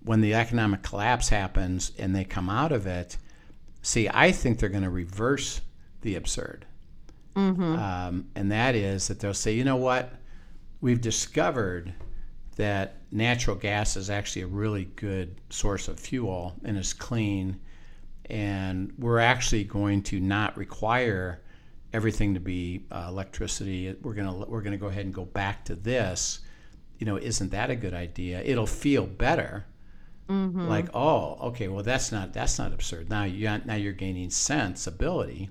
When 0.03 0.21
the 0.21 0.33
economic 0.35 0.83
collapse 0.83 1.29
happens 1.29 1.91
and 1.97 2.15
they 2.15 2.23
come 2.23 2.49
out 2.49 2.71
of 2.71 2.85
it, 2.85 3.17
see, 3.81 4.09
I 4.11 4.31
think 4.31 4.59
they're 4.59 4.69
going 4.69 4.83
to 4.83 4.89
reverse 4.89 5.61
the 6.01 6.15
absurd, 6.15 6.65
um, 7.35 8.27
and 8.35 8.51
that 8.51 8.75
is 8.75 9.07
that 9.07 9.19
they'll 9.19 9.33
say, 9.33 9.53
you 9.53 9.63
know 9.63 9.75
what, 9.75 10.13
we've 10.81 11.01
discovered 11.01 11.93
that 12.55 12.97
natural 13.11 13.55
gas 13.55 13.97
is 13.97 14.09
actually 14.09 14.43
a 14.43 14.47
really 14.47 14.85
good 14.95 15.41
source 15.49 15.87
of 15.87 15.99
fuel 15.99 16.55
and 16.63 16.77
is 16.77 16.93
clean 16.93 17.59
and 18.29 18.93
we're 18.97 19.19
actually 19.19 19.63
going 19.63 20.01
to 20.01 20.19
not 20.19 20.57
require 20.57 21.41
everything 21.93 22.33
to 22.33 22.39
be 22.39 22.85
uh, 22.91 23.05
electricity. 23.07 23.95
We're 24.01 24.13
going 24.13 24.27
to 24.27 24.49
we're 24.49 24.61
to 24.63 24.77
go 24.77 24.87
ahead 24.87 25.05
and 25.05 25.13
go 25.13 25.25
back 25.25 25.65
to 25.65 25.75
this. 25.75 26.39
You 26.97 27.05
know 27.05 27.17
isn't 27.17 27.51
that 27.51 27.69
a 27.69 27.75
good 27.75 27.93
idea? 27.93 28.41
It'll 28.41 28.65
feel 28.65 29.05
better. 29.05 29.65
Like 30.67 30.87
oh 30.95 31.37
okay 31.49 31.67
well 31.67 31.83
that's 31.83 32.11
not 32.11 32.33
that's 32.33 32.57
not 32.57 32.73
absurd. 32.73 33.09
Now 33.09 33.25
you 33.25 33.47
now 33.65 33.75
you're 33.75 33.93
gaining 33.93 34.29
sensibility 34.29 35.49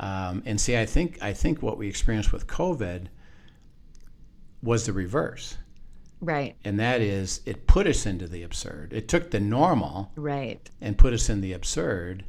um, 0.00 0.42
and 0.46 0.60
see 0.60 0.76
i 0.76 0.86
think 0.86 1.18
i 1.22 1.32
think 1.32 1.62
what 1.62 1.76
we 1.78 1.88
experienced 1.88 2.32
with 2.32 2.46
covid 2.46 3.06
was 4.62 4.86
the 4.86 4.92
reverse. 4.92 5.56
Right. 6.20 6.56
and 6.64 6.80
that 6.80 7.00
is 7.00 7.40
it 7.46 7.68
put 7.68 7.86
us 7.86 8.04
into 8.04 8.26
the 8.26 8.42
absurd. 8.42 8.92
It 8.92 9.06
took 9.06 9.30
the 9.30 9.38
normal 9.38 10.10
Right. 10.16 10.68
and 10.80 10.98
put 10.98 11.12
us 11.12 11.28
in 11.28 11.40
the 11.40 11.52
absurd. 11.52 12.24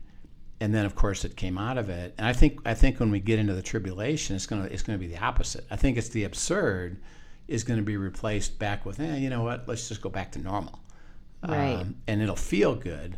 And 0.61 0.75
then 0.75 0.85
of 0.85 0.93
course 0.93 1.25
it 1.25 1.35
came 1.35 1.57
out 1.57 1.79
of 1.79 1.89
it. 1.89 2.13
And 2.19 2.27
i 2.27 2.33
think 2.33 2.59
i 2.65 2.75
think 2.75 2.99
when 2.99 3.09
we 3.09 3.19
get 3.19 3.39
into 3.39 3.55
the 3.55 3.63
tribulation 3.63 4.35
it's 4.35 4.45
going 4.45 4.61
to 4.63 4.71
it's 4.71 4.83
to 4.83 4.95
be 4.97 5.07
the 5.07 5.17
opposite. 5.17 5.65
I 5.71 5.75
think 5.75 5.97
it's 5.97 6.09
the 6.09 6.23
absurd 6.25 6.97
is 7.47 7.63
going 7.63 7.79
to 7.79 7.85
be 7.85 7.97
replaced 7.97 8.59
back 8.59 8.85
with 8.85 8.99
eh, 8.99 9.17
you 9.17 9.29
know 9.31 9.41
what? 9.41 9.67
Let's 9.67 9.89
just 9.89 10.01
go 10.01 10.09
back 10.09 10.31
to 10.33 10.39
normal. 10.39 10.79
Um, 11.41 11.51
Right. 11.51 11.85
and 12.07 12.21
it'll 12.21 12.35
feel 12.35 12.75
good 12.75 13.17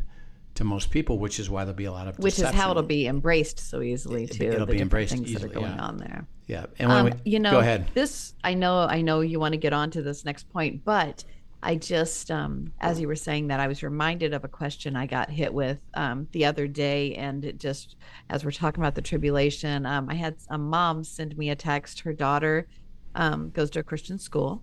to 0.54 0.64
most 0.64 0.90
people 0.90 1.18
which 1.18 1.38
is 1.40 1.48
why 1.48 1.64
there'll 1.64 1.76
be 1.76 1.84
a 1.86 1.92
lot 1.92 2.06
of 2.08 2.18
Which 2.18 2.38
is 2.38 2.44
how 2.50 2.70
it'll 2.70 2.82
be 2.82 3.06
embraced 3.06 3.58
so 3.58 3.80
easily 3.80 4.26
too. 4.26 4.44
it'll 4.44 4.66
the 4.66 4.72
be 4.72 4.80
embraced 4.80 5.14
things 5.14 5.32
that 5.32 5.38
easily, 5.38 5.50
are 5.50 5.60
going 5.60 5.72
yeah. 5.76 5.82
on 5.82 5.96
there. 5.96 6.26
yeah 6.46 6.66
and 6.78 6.88
when 6.90 6.98
Um, 6.98 7.04
we, 7.24 7.32
you 7.32 7.40
know, 7.40 7.52
go 7.52 7.60
ahead 7.60 7.86
this 7.94 8.34
I 8.44 8.54
know 8.54 8.80
I 8.80 9.00
know 9.02 9.20
you 9.20 9.40
want 9.40 9.52
to 9.52 9.58
get 9.58 9.72
on 9.72 9.90
to 9.92 10.02
this 10.02 10.24
next 10.24 10.48
point, 10.50 10.84
but 10.84 11.24
I 11.64 11.76
just 11.76 12.30
um, 12.30 12.72
as 12.80 12.98
you 13.00 13.06
were 13.06 13.14
saying 13.16 13.46
that 13.46 13.60
I 13.60 13.68
was 13.68 13.82
reminded 13.84 14.34
of 14.34 14.42
a 14.44 14.48
question 14.48 14.96
I 14.96 15.06
got 15.06 15.30
hit 15.30 15.54
with 15.54 15.78
um, 15.94 16.26
the 16.32 16.44
other 16.44 16.66
day, 16.66 17.14
and 17.14 17.44
it 17.44 17.58
just 17.58 17.94
as 18.28 18.44
we're 18.44 18.50
talking 18.50 18.82
about 18.82 18.96
the 18.96 19.00
tribulation, 19.02 19.86
um, 19.86 20.08
I 20.10 20.14
had 20.14 20.34
a 20.50 20.58
mom 20.58 21.04
send 21.04 21.38
me 21.38 21.50
a 21.50 21.54
text. 21.54 22.00
Her 22.00 22.12
daughter 22.12 22.66
um, 23.14 23.50
goes 23.50 23.70
to 23.70 23.78
a 23.78 23.82
Christian 23.84 24.18
school. 24.18 24.62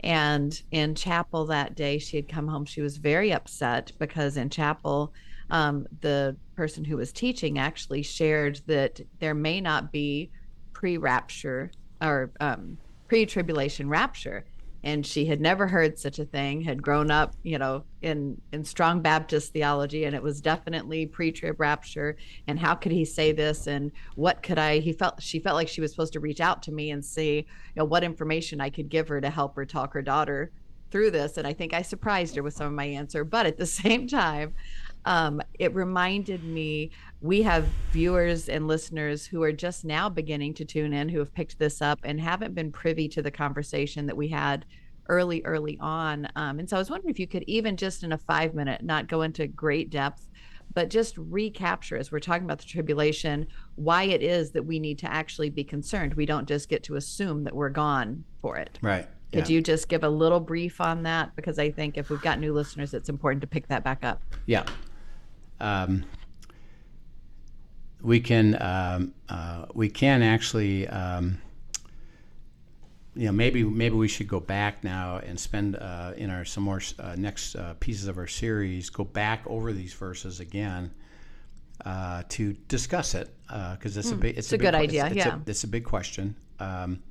And 0.00 0.58
in 0.70 0.94
chapel 0.94 1.44
that 1.46 1.74
day, 1.74 1.98
she 1.98 2.16
had 2.16 2.28
come 2.28 2.46
home. 2.48 2.64
She 2.64 2.80
was 2.80 2.96
very 2.98 3.30
upset 3.32 3.92
because 3.98 4.36
in 4.36 4.48
chapel, 4.48 5.12
um, 5.50 5.86
the 6.00 6.36
person 6.56 6.84
who 6.84 6.96
was 6.96 7.12
teaching 7.12 7.58
actually 7.58 8.02
shared 8.02 8.60
that 8.66 9.00
there 9.20 9.34
may 9.34 9.60
not 9.60 9.92
be 9.92 10.30
pre-rapture 10.72 11.70
or 12.00 12.30
um, 12.40 12.78
pre-tribulation 13.08 13.88
rapture. 13.88 14.44
And 14.84 15.04
she 15.04 15.24
had 15.24 15.40
never 15.40 15.66
heard 15.66 15.98
such 15.98 16.20
a 16.20 16.24
thing 16.24 16.60
had 16.60 16.80
grown 16.80 17.10
up 17.10 17.34
you 17.42 17.58
know 17.58 17.82
in 18.00 18.40
in 18.52 18.64
strong 18.64 19.02
baptist 19.02 19.52
theology 19.52 20.04
and 20.04 20.14
it 20.14 20.22
was 20.22 20.40
definitely 20.40 21.04
pre-trib 21.04 21.58
rapture. 21.58 22.16
And 22.46 22.60
how 22.60 22.74
could 22.76 22.92
he 22.92 23.04
say 23.04 23.32
this? 23.32 23.66
And 23.66 23.90
what 24.14 24.42
could 24.42 24.58
i 24.58 24.78
he 24.78 24.92
felt 24.92 25.20
she 25.20 25.40
felt 25.40 25.56
like 25.56 25.68
she 25.68 25.80
was 25.80 25.90
supposed 25.90 26.12
to 26.12 26.20
reach 26.20 26.40
out 26.40 26.62
to 26.62 26.72
me 26.72 26.92
and 26.92 27.04
see 27.04 27.38
you 27.38 27.44
know 27.74 27.84
what 27.84 28.04
information 28.04 28.60
i 28.60 28.70
could 28.70 28.88
give 28.88 29.08
her 29.08 29.20
to 29.20 29.30
help 29.30 29.56
her 29.56 29.66
talk 29.66 29.92
her 29.94 30.02
daughter 30.02 30.52
through 30.92 31.10
this. 31.10 31.38
And 31.38 31.46
i 31.46 31.52
think 31.52 31.74
i 31.74 31.82
surprised 31.82 32.36
her 32.36 32.44
with 32.44 32.54
some 32.54 32.68
of 32.68 32.72
my 32.72 32.86
answer. 32.86 33.24
But 33.24 33.46
at 33.46 33.56
the 33.58 33.66
same 33.82 34.06
time 34.06 34.54
um, 35.04 35.40
it 35.58 35.74
reminded 35.74 36.44
me 36.44 36.90
we 37.20 37.42
have 37.42 37.66
viewers 37.90 38.48
and 38.48 38.68
listeners 38.68 39.26
who 39.26 39.42
are 39.42 39.52
just 39.52 39.84
now 39.84 40.08
beginning 40.08 40.54
to 40.54 40.64
tune 40.64 40.92
in 40.92 41.08
who 41.08 41.18
have 41.18 41.34
picked 41.34 41.58
this 41.58 41.82
up 41.82 41.98
and 42.04 42.20
haven't 42.20 42.54
been 42.54 42.70
privy 42.70 43.08
to 43.08 43.22
the 43.22 43.30
conversation 43.30 44.06
that 44.06 44.16
we 44.16 44.28
had 44.28 44.64
early 45.08 45.42
early 45.44 45.78
on 45.80 46.28
um, 46.36 46.58
and 46.58 46.68
so 46.68 46.76
i 46.76 46.78
was 46.78 46.90
wondering 46.90 47.10
if 47.10 47.18
you 47.18 47.26
could 47.26 47.44
even 47.46 47.76
just 47.76 48.02
in 48.02 48.12
a 48.12 48.18
five 48.18 48.54
minute 48.54 48.82
not 48.82 49.08
go 49.08 49.22
into 49.22 49.46
great 49.46 49.90
depth 49.90 50.28
but 50.74 50.90
just 50.90 51.16
recapture 51.16 51.96
as 51.96 52.12
we're 52.12 52.20
talking 52.20 52.44
about 52.44 52.58
the 52.58 52.66
tribulation 52.66 53.46
why 53.76 54.04
it 54.04 54.22
is 54.22 54.50
that 54.50 54.62
we 54.62 54.78
need 54.78 54.98
to 54.98 55.10
actually 55.10 55.48
be 55.48 55.64
concerned 55.64 56.12
we 56.14 56.26
don't 56.26 56.46
just 56.46 56.68
get 56.68 56.82
to 56.82 56.96
assume 56.96 57.42
that 57.42 57.56
we're 57.56 57.70
gone 57.70 58.22
for 58.42 58.58
it 58.58 58.78
right 58.82 59.08
could 59.32 59.48
yeah. 59.48 59.54
you 59.56 59.62
just 59.62 59.88
give 59.88 60.04
a 60.04 60.08
little 60.08 60.40
brief 60.40 60.78
on 60.78 61.02
that 61.02 61.34
because 61.36 61.58
i 61.58 61.70
think 61.70 61.96
if 61.96 62.10
we've 62.10 62.22
got 62.22 62.38
new 62.38 62.52
listeners 62.52 62.92
it's 62.92 63.08
important 63.08 63.40
to 63.40 63.46
pick 63.46 63.66
that 63.68 63.82
back 63.82 64.04
up 64.04 64.22
Yeah. 64.46 64.64
Um, 65.60 66.04
we 68.00 68.20
can 68.20 68.60
um, 68.60 69.14
uh, 69.28 69.66
we 69.74 69.88
can 69.88 70.22
actually 70.22 70.86
um, 70.88 71.38
you 73.14 73.26
know 73.26 73.32
maybe 73.32 73.64
maybe 73.64 73.96
we 73.96 74.08
should 74.08 74.28
go 74.28 74.40
back 74.40 74.84
now 74.84 75.18
and 75.18 75.38
spend 75.38 75.76
uh, 75.76 76.12
in 76.16 76.30
our 76.30 76.44
some 76.44 76.64
more 76.64 76.80
uh, 76.98 77.14
next 77.18 77.56
uh, 77.56 77.74
pieces 77.80 78.06
of 78.06 78.18
our 78.18 78.26
series 78.26 78.90
go 78.90 79.04
back 79.04 79.42
over 79.46 79.72
these 79.72 79.92
verses 79.92 80.40
again 80.40 80.92
uh, 81.84 82.22
to 82.28 82.52
discuss 82.68 83.14
it 83.14 83.34
because 83.72 83.96
it's 83.96 84.10
a 84.10 84.16
big 84.16 84.38
it's, 84.38 84.52
a 84.52 84.58
big 84.58 84.60
good 84.60 84.74
que- 84.74 84.80
idea, 84.80 85.06
it's, 85.06 85.16
it's 85.16 85.26
yeah. 85.26 85.36
a, 85.36 85.50
it's 85.50 85.64
a 85.64 85.68
big 85.68 85.84
question 85.84 86.36
um, 86.60 87.02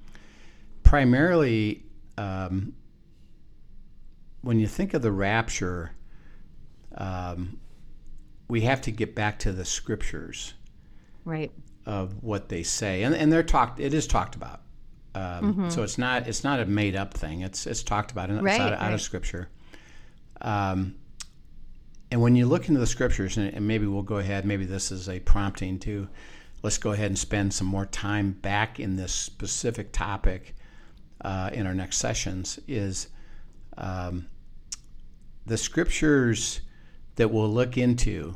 primarily 0.84 1.84
um, 2.18 2.74
when 4.42 4.60
you 4.60 4.68
think 4.68 4.94
of 4.94 5.02
the 5.02 5.12
rapture 5.12 5.92
um, 6.96 7.60
we 8.48 8.62
have 8.62 8.82
to 8.82 8.92
get 8.92 9.16
back 9.16 9.40
to 9.40 9.52
the 9.52 9.66
scriptures 9.66 10.54
right 11.26 11.52
of 11.86 12.24
what 12.24 12.50
they 12.50 12.64
say, 12.64 13.04
and 13.04 13.16
and 13.16 13.32
they're 13.32 13.44
talked. 13.44 13.80
It 13.80 13.94
is 13.94 14.08
talked 14.08 14.36
about. 14.36 14.62
Um, 15.16 15.70
So 15.72 15.84
it's 15.84 15.98
not 15.98 16.28
it's 16.28 16.44
not 16.44 16.60
a 16.60 16.66
made 16.66 16.96
up 16.96 17.14
thing. 17.14 17.42
It's 17.42 17.66
it's 17.66 17.84
talked 17.84 18.12
about 18.12 18.30
and 18.30 18.40
it's 18.40 18.46
Right, 18.46 18.60
out, 18.62 18.74
out 18.74 18.82
right. 18.82 18.94
of 18.94 19.02
scripture. 19.02 19.50
Um, 20.42 20.96
and 22.12 22.22
when 22.22 22.36
you 22.36 22.46
look 22.46 22.68
into 22.70 22.80
the 22.80 22.88
scriptures, 22.88 23.38
and, 23.38 23.54
and 23.54 23.68
maybe 23.68 23.86
we'll 23.88 24.04
go 24.04 24.18
ahead. 24.18 24.46
Maybe 24.46 24.66
this 24.66 24.92
is 24.92 25.10
a 25.10 25.20
prompting 25.20 25.80
to 25.80 26.08
let's 26.64 26.78
go 26.78 26.92
ahead 26.92 27.08
and 27.08 27.18
spend 27.20 27.54
some 27.54 27.68
more 27.68 27.86
time 27.86 28.32
back 28.32 28.80
in 28.80 28.96
this 28.96 29.12
specific 29.12 29.92
topic 29.92 30.56
uh, 31.22 31.50
in 31.54 31.68
our 31.68 31.74
next 31.74 31.98
sessions. 31.98 32.60
Is 32.68 33.08
um, 33.78 34.28
the 35.46 35.58
scriptures 35.58 36.62
that 37.18 37.30
we'll 37.30 37.50
look 37.50 37.78
into 37.78 38.36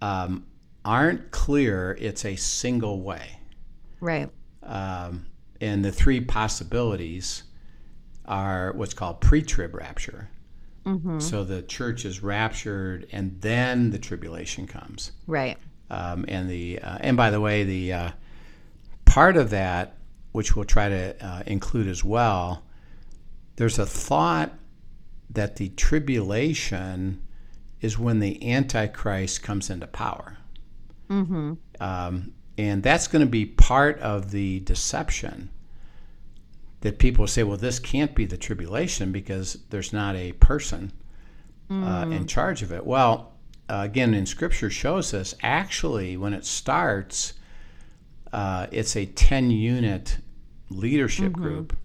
um, 0.00 0.46
aren't 0.84 1.30
clear 1.30 1.96
it's 2.00 2.24
a 2.24 2.36
single 2.36 3.02
way. 3.02 3.38
right 4.00 4.30
Um, 4.62 5.26
and 5.60 5.84
the 5.84 5.92
three 5.92 6.20
possibilities 6.20 7.42
are 8.24 8.72
what's 8.72 8.94
called 8.94 9.20
pre 9.20 9.42
trib 9.42 9.74
rapture. 9.74 10.30
So 11.20 11.42
the 11.42 11.62
church 11.62 12.04
is 12.04 12.22
raptured 12.22 13.08
and 13.10 13.40
then 13.40 13.90
the 13.90 13.98
tribulation 13.98 14.66
comes. 14.68 15.10
right 15.26 15.58
Um, 15.90 16.24
and 16.28 16.48
the 16.48 16.78
uh, 16.80 16.98
and 17.00 17.16
by 17.16 17.30
the 17.30 17.40
way, 17.40 17.64
the 17.64 17.92
uh, 17.92 18.10
part 19.04 19.36
of 19.36 19.50
that, 19.50 19.96
which 20.30 20.54
we'll 20.54 20.64
try 20.64 20.88
to 20.88 21.26
uh, 21.26 21.42
include 21.46 21.88
as 21.88 22.04
well, 22.04 22.62
there's 23.56 23.78
a 23.80 23.86
thought 23.86 24.52
that 25.30 25.56
the 25.56 25.70
tribulation 25.70 27.20
is 27.80 27.98
when 27.98 28.20
the 28.20 28.52
Antichrist 28.52 29.42
comes 29.42 29.70
into 29.70 29.86
power. 29.86 30.38
Mm-hmm. 31.08 31.54
Um, 31.80 32.32
and 32.58 32.82
that's 32.82 33.06
going 33.06 33.24
to 33.24 33.30
be 33.30 33.46
part 33.46 33.98
of 34.00 34.30
the 34.30 34.60
deception 34.60 35.50
that 36.80 36.98
people 36.98 37.26
say, 37.26 37.42
well, 37.42 37.56
this 37.56 37.78
can't 37.78 38.14
be 38.14 38.24
the 38.24 38.36
tribulation 38.36 39.12
because 39.12 39.58
there's 39.70 39.92
not 39.92 40.16
a 40.16 40.32
person 40.32 40.92
uh, 41.70 42.06
in 42.10 42.26
charge 42.26 42.62
of 42.62 42.72
it. 42.72 42.86
Well, 42.86 43.32
uh, 43.68 43.80
again, 43.84 44.14
in 44.14 44.26
Scripture 44.26 44.70
shows 44.70 45.12
us 45.12 45.34
actually 45.42 46.16
when 46.16 46.32
it 46.32 46.44
starts, 46.44 47.34
uh, 48.32 48.68
it's 48.70 48.96
a 48.96 49.06
10 49.06 49.50
unit 49.50 50.18
leadership 50.70 51.32
group, 51.32 51.76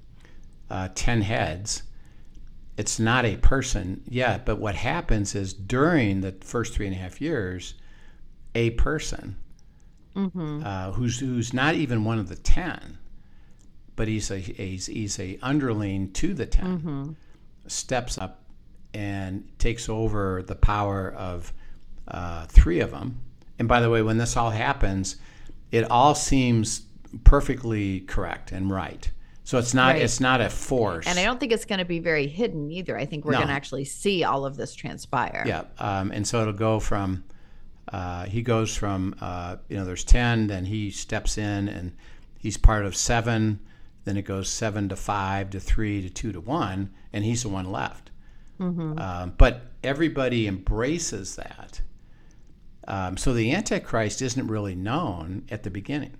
uh, 0.70 0.90
10 0.94 1.22
heads. 1.24 1.84
It's 2.82 3.00
not 3.00 3.26
a 3.26 3.38
person 3.38 4.02
yet, 4.08 4.44
but 4.44 4.58
what 4.58 4.74
happens 4.74 5.36
is 5.36 5.54
during 5.54 6.22
the 6.22 6.32
first 6.42 6.74
three 6.74 6.88
and 6.88 6.96
a 6.96 7.00
half 7.00 7.22
years, 7.22 7.76
a 8.56 8.72
person 8.72 9.36
uh, 10.64 10.92
who's 10.94 11.20
who's 11.20 11.54
not 11.54 11.76
even 11.76 12.04
one 12.04 12.20
of 12.20 12.28
the 12.28 12.36
ten, 12.36 12.98
but 13.96 14.08
he's 14.08 14.32
a 14.32 14.40
he's, 14.40 14.88
he's 14.88 15.20
a 15.20 15.38
underling 15.44 16.12
to 16.14 16.34
the 16.34 16.46
10 16.48 16.70
steps 17.68 18.18
up 18.18 18.44
and 18.94 19.48
takes 19.60 19.88
over 19.88 20.44
the 20.44 20.56
power 20.56 21.12
of 21.12 21.54
uh, 22.08 22.46
three 22.48 22.80
of 22.80 22.92
them. 22.92 23.20
And 23.60 23.68
by 23.68 23.80
the 23.80 23.90
way, 23.92 24.02
when 24.02 24.18
this 24.18 24.36
all 24.36 24.50
happens, 24.50 25.18
it 25.72 25.90
all 25.92 26.16
seems 26.16 26.82
perfectly 27.24 28.02
correct 28.02 28.52
and 28.52 28.72
right. 28.72 29.10
So 29.44 29.58
it's 29.58 29.74
not 29.74 29.94
Right. 29.96 30.02
it's 30.04 30.20
not 30.20 30.40
a 30.40 30.50
force. 30.50 31.08
And 31.08 31.18
I 31.18 31.24
don't 31.24 31.40
think 31.40 31.52
it's 31.52 31.66
going 31.66 31.80
to 31.80 31.86
be 31.86 32.00
very 32.00 32.28
hidden 32.28 32.70
either. 32.72 32.98
I 32.98 33.06
think 33.06 33.26
we're 33.26 33.32
No. 33.34 33.40
going 33.40 33.48
to 33.50 33.54
actually 33.54 33.86
see 33.86 34.24
all 34.24 34.46
of 34.46 34.56
this 34.56 34.76
transpire. 34.76 35.44
Yeah, 35.48 35.64
um, 35.80 36.12
and 36.12 36.28
so 36.28 36.42
it'll 36.42 36.54
go 36.54 36.80
from 36.80 37.24
uh, 37.92 38.26
he 38.26 38.42
goes 38.42 38.76
from 38.76 39.16
uh, 39.20 39.58
you 39.68 39.76
know 39.78 39.84
there's 39.86 40.04
ten, 40.04 40.48
then 40.48 40.66
he 40.66 40.92
steps 40.92 41.38
in 41.38 41.68
and 41.68 41.94
he's 42.38 42.58
part 42.58 42.86
of 42.86 42.96
seven. 42.96 43.60
Then 44.06 44.18
it 44.18 44.24
goes 44.24 44.48
seven 44.50 44.90
to 44.90 44.96
five 44.96 45.50
to 45.52 45.60
three 45.60 46.02
to 46.02 46.10
two 46.10 46.32
to 46.32 46.40
one, 46.42 46.92
and 47.14 47.24
he's 47.24 47.44
the 47.44 47.50
one 47.50 47.72
left. 47.72 48.10
Um, 48.60 49.34
but 49.40 49.72
everybody 49.84 50.48
embraces 50.48 51.36
that. 51.36 51.82
Um, 52.88 53.18
so 53.18 53.34
the 53.34 53.52
Antichrist 53.54 54.22
isn't 54.22 54.48
really 54.48 54.76
known 54.76 55.46
at 55.50 55.64
the 55.64 55.72
beginning. 55.72 56.16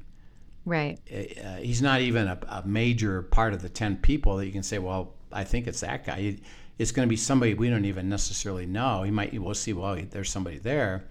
Right. 0.66 1.00
Uh, 1.12 1.56
he's 1.56 1.82
not 1.82 2.02
even 2.02 2.28
a, 2.28 2.40
a 2.48 2.64
major 2.66 3.24
part 3.24 3.54
of 3.54 3.62
the 3.62 3.70
10 3.70 3.98
people 3.98 4.38
that 4.38 4.46
you 4.46 4.52
can 4.52 4.64
say, 4.64 4.80
well, 4.80 5.14
I 5.32 5.44
think 5.44 5.68
it's 5.68 5.80
that 5.82 6.06
guy. 6.06 6.38
It's 6.78 6.92
going 6.92 7.08
to 7.08 7.10
be 7.10 7.18
somebody 7.18 7.54
we 7.54 7.70
don't 7.70 7.86
even 7.86 8.10
necessarily 8.10 8.66
know. 8.66 9.04
He 9.04 9.12
might, 9.12 9.40
we'll 9.40 9.54
see, 9.56 9.74
well, 9.74 10.00
there's 10.10 10.30
somebody 10.30 10.58
there, 10.58 11.06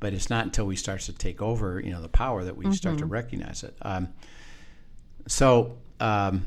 but 0.00 0.12
it's 0.12 0.30
not 0.30 0.44
until 0.44 0.66
we 0.66 0.76
starts 0.76 1.06
to 1.06 1.12
take 1.12 1.40
over, 1.40 1.80
you 1.80 1.90
know, 1.90 2.02
the 2.02 2.08
power 2.08 2.44
that 2.44 2.56
we 2.56 2.72
start 2.72 2.98
to 2.98 3.06
recognize 3.06 3.62
it. 3.62 3.76
Um, 3.82 4.08
so 5.28 5.78
um, 6.00 6.46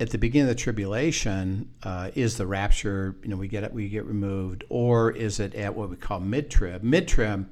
at 0.00 0.10
the 0.10 0.18
beginning 0.18 0.48
of 0.48 0.56
the 0.56 0.60
tribulation, 0.60 1.68
uh, 1.82 2.10
is 2.14 2.36
the 2.36 2.46
rapture, 2.46 3.14
you 3.22 3.28
know, 3.28 3.36
we 3.36 3.46
get 3.48 3.62
it, 3.64 3.72
we 3.72 3.88
get 3.88 4.04
removed, 4.04 4.64
or 4.68 5.10
is 5.12 5.38
it 5.40 5.54
at 5.54 5.74
what 5.74 5.90
we 5.90 5.96
call 5.96 6.18
mid-trib? 6.20 6.82
Mid-trib, 6.82 7.48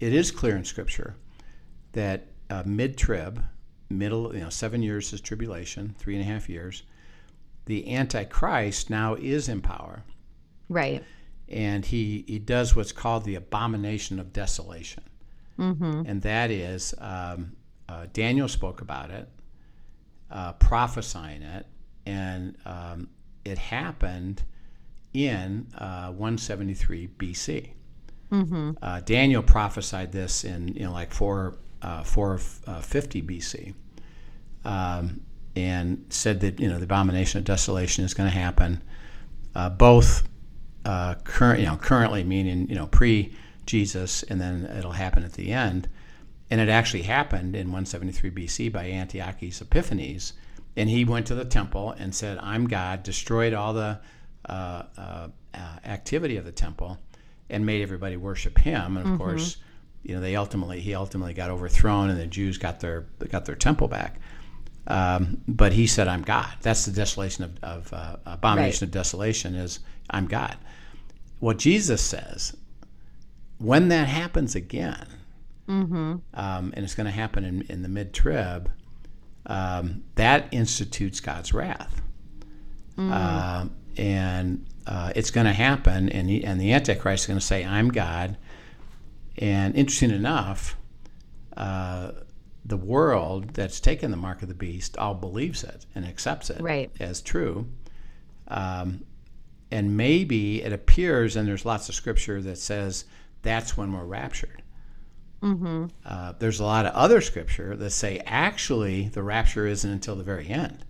it 0.00 0.12
is 0.12 0.30
clear 0.30 0.56
in 0.56 0.64
Scripture 0.64 1.14
that 1.92 2.26
uh, 2.50 2.62
mid-trib, 2.66 3.42
middle, 3.92 4.34
you 4.34 4.40
know, 4.40 4.50
seven 4.50 4.82
years 4.82 5.12
is 5.12 5.20
tribulation, 5.20 5.94
three 5.98 6.14
and 6.14 6.22
a 6.22 6.26
half 6.26 6.48
years. 6.48 6.82
The 7.66 7.94
Antichrist 7.94 8.90
now 8.90 9.14
is 9.14 9.48
in 9.48 9.60
power, 9.60 10.02
Right. 10.68 11.04
and 11.48 11.84
he 11.84 12.24
he 12.26 12.38
does 12.38 12.74
what's 12.74 12.92
called 12.92 13.24
the 13.24 13.36
abomination 13.36 14.18
of 14.18 14.32
desolation, 14.32 15.04
and 16.06 16.22
that 16.22 16.50
is 16.50 16.92
um, 16.98 17.52
uh, 17.88 18.06
Daniel 18.12 18.48
spoke 18.48 18.80
about 18.80 19.10
it, 19.10 19.28
uh, 20.30 20.54
prophesying 20.54 21.42
it, 21.42 21.66
and 22.06 22.56
um, 22.64 23.08
it 23.44 23.58
happened 23.58 24.42
in 25.14 25.66
uh, 25.78 26.08
173 26.10 27.08
BC. 27.18 27.70
Uh, 28.82 29.00
Daniel 29.00 29.42
prophesied 29.42 30.10
this 30.10 30.42
in 30.44 30.68
you 30.68 30.84
know 30.84 30.92
like 30.92 31.12
four 31.12 31.58
uh, 31.82 32.02
450 32.02 33.22
BC, 33.22 33.74
um, 34.64 35.20
and 35.56 36.04
said 36.08 36.40
that 36.40 36.60
you 36.60 36.68
know 36.68 36.78
the 36.78 36.84
abomination 36.84 37.38
of 37.38 37.44
desolation 37.44 38.04
is 38.04 38.14
going 38.14 38.30
to 38.30 38.36
happen, 38.36 38.82
uh, 39.54 39.68
both 39.68 40.28
uh, 40.84 41.14
current 41.24 41.60
you 41.60 41.66
know 41.66 41.76
currently 41.76 42.24
meaning 42.24 42.68
you 42.68 42.74
know 42.74 42.86
pre 42.86 43.34
Jesus, 43.66 44.22
and 44.24 44.40
then 44.40 44.64
it'll 44.76 44.92
happen 44.92 45.24
at 45.24 45.34
the 45.34 45.52
end, 45.52 45.88
and 46.50 46.60
it 46.60 46.68
actually 46.68 47.02
happened 47.02 47.54
in 47.54 47.68
173 47.68 48.30
BC 48.30 48.72
by 48.72 48.86
Antiochus 48.86 49.60
Epiphanes, 49.60 50.32
and 50.76 50.88
he 50.88 51.04
went 51.04 51.26
to 51.26 51.34
the 51.34 51.44
temple 51.44 51.92
and 51.98 52.14
said, 52.14 52.38
"I'm 52.38 52.66
God," 52.66 53.02
destroyed 53.02 53.52
all 53.52 53.72
the 53.72 54.00
uh, 54.48 54.82
uh, 54.98 55.28
uh, 55.54 55.58
activity 55.84 56.36
of 56.36 56.44
the 56.44 56.52
temple, 56.52 56.98
and 57.50 57.64
made 57.66 57.82
everybody 57.82 58.16
worship 58.16 58.58
him. 58.58 58.96
And 58.96 59.06
of 59.12 59.18
course, 59.18 59.56
you 60.02 60.14
know 60.14 60.20
they 60.20 60.36
ultimately 60.36 60.80
he 60.80 60.94
ultimately 60.94 61.34
got 61.34 61.50
overthrown, 61.50 62.10
and 62.10 62.18
the 62.18 62.26
Jews 62.26 62.58
got 62.58 62.80
their 62.80 63.06
got 63.30 63.44
their 63.44 63.54
temple 63.54 63.88
back. 63.88 64.20
Um, 64.86 65.42
but 65.46 65.72
he 65.72 65.86
said, 65.86 66.08
"I'm 66.08 66.22
God." 66.22 66.52
That's 66.62 66.84
the 66.84 66.92
desolation 66.92 67.44
of, 67.44 67.62
of 67.62 67.92
uh, 67.92 68.16
abomination 68.26 68.84
of 68.86 68.90
desolation. 68.90 69.54
Is 69.54 69.80
I'm 70.10 70.26
God. 70.26 70.56
What 71.38 71.58
Jesus 71.58 72.00
says, 72.02 72.56
when 73.58 73.88
that 73.88 74.08
happens 74.08 74.54
again, 74.54 75.06
um, 76.34 76.72
and 76.74 76.84
it's 76.84 76.94
going 76.94 77.06
to 77.06 77.10
happen 77.12 77.44
in, 77.44 77.62
in 77.62 77.82
the 77.82 77.88
mid 77.88 78.12
trib, 78.12 78.70
um, 79.46 80.04
that 80.16 80.48
institutes 80.52 81.20
God's 81.20 81.52
wrath. 81.52 82.00
Uh, 83.12 83.66
and 83.96 84.66
uh, 84.86 85.12
it's 85.16 85.30
going 85.30 85.46
to 85.46 85.52
happen, 85.52 86.08
and, 86.10 86.28
he, 86.28 86.44
and 86.44 86.60
the 86.60 86.72
Antichrist 86.72 87.24
is 87.24 87.26
going 87.26 87.38
to 87.38 87.44
say, 87.44 87.64
I'm 87.64 87.88
God. 87.88 88.36
And 89.42 89.74
interesting 89.74 90.12
enough, 90.12 90.76
uh, 91.56 92.12
the 92.64 92.76
world 92.76 93.54
that's 93.54 93.80
taken 93.80 94.12
the 94.12 94.16
mark 94.16 94.40
of 94.42 94.46
the 94.48 94.54
beast 94.54 94.96
all 94.96 95.14
believes 95.14 95.64
it 95.64 95.84
and 95.96 96.04
accepts 96.04 96.48
it 96.48 96.60
Right. 96.60 96.92
as 97.00 97.20
true. 97.20 97.66
Um, 98.46 99.02
and 99.72 99.96
maybe 99.96 100.62
it 100.62 100.72
appears, 100.72 101.34
and 101.34 101.48
there's 101.48 101.64
lots 101.64 101.88
of 101.88 101.96
scripture 101.96 102.40
that 102.42 102.56
says 102.58 103.04
that's 103.42 103.76
when 103.76 103.92
we're 103.92 104.04
raptured. 104.04 104.62
Uh, 106.06 106.34
there's 106.38 106.60
a 106.60 106.64
lot 106.64 106.86
of 106.86 106.92
other 106.92 107.20
scripture 107.20 107.74
that 107.74 107.90
say 107.90 108.20
actually 108.26 109.08
the 109.08 109.24
rapture 109.24 109.66
isn't 109.66 109.90
until 109.90 110.14
the 110.14 110.22
very 110.22 110.46
end 110.48 110.84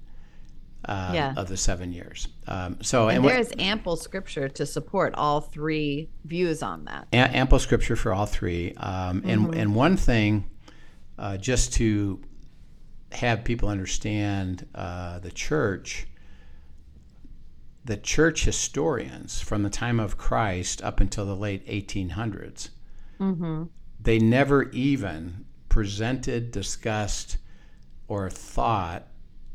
uh, 0.85 1.13
Yeah. 1.15 1.35
of 1.37 1.49
the 1.49 1.57
seven 1.57 1.93
years. 1.93 2.29
Um, 2.47 2.79
so, 2.83 3.09
And 3.09 3.23
what- 3.23 3.31
there 3.31 3.41
is 3.41 3.53
ample 3.59 3.97
scripture 3.97 4.49
to 4.49 4.67
support 4.67 5.15
all 5.15 5.41
three 5.41 6.09
views 6.25 6.63
on 6.63 6.85
that. 6.87 7.07
A- 7.13 7.17
ample 7.37 7.59
scripture 7.59 7.97
for 7.97 8.13
all 8.13 8.27
three. 8.27 8.73
Um, 8.75 9.23
and 9.25 9.55
and 9.55 9.75
one 9.75 9.97
thing, 9.97 10.51
uh, 11.19 11.37
just 11.37 11.73
to 11.75 12.21
have 13.13 13.45
people 13.45 13.69
understand 13.69 14.67
uh, 14.75 15.19
the 15.21 15.31
church. 15.31 16.07
The 17.85 17.97
church 17.97 18.45
historians 18.45 19.41
from 19.41 19.65
the 19.65 19.71
time 19.71 19.99
of 19.99 20.17
Christ 20.17 20.81
up 20.83 21.01
until 21.01 21.27
the 21.27 21.35
late 21.35 21.67
1800s, 21.67 22.71
they 24.01 24.19
never 24.21 24.71
even 24.71 25.45
presented, 25.69 26.53
discussed, 26.53 27.39
or 28.07 28.31
thought 28.31 29.09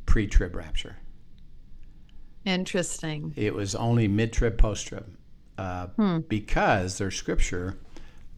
pre-trib 0.06 0.56
rapture. 0.56 0.98
Interesting. 2.48 3.34
It 3.36 3.54
was 3.54 3.76
only 3.76 4.08
mid-trib, 4.08 4.58
post-trib, 4.58 5.06
uh, 5.58 5.88
because 6.30 6.98
there's 6.98 7.16
scripture 7.16 7.78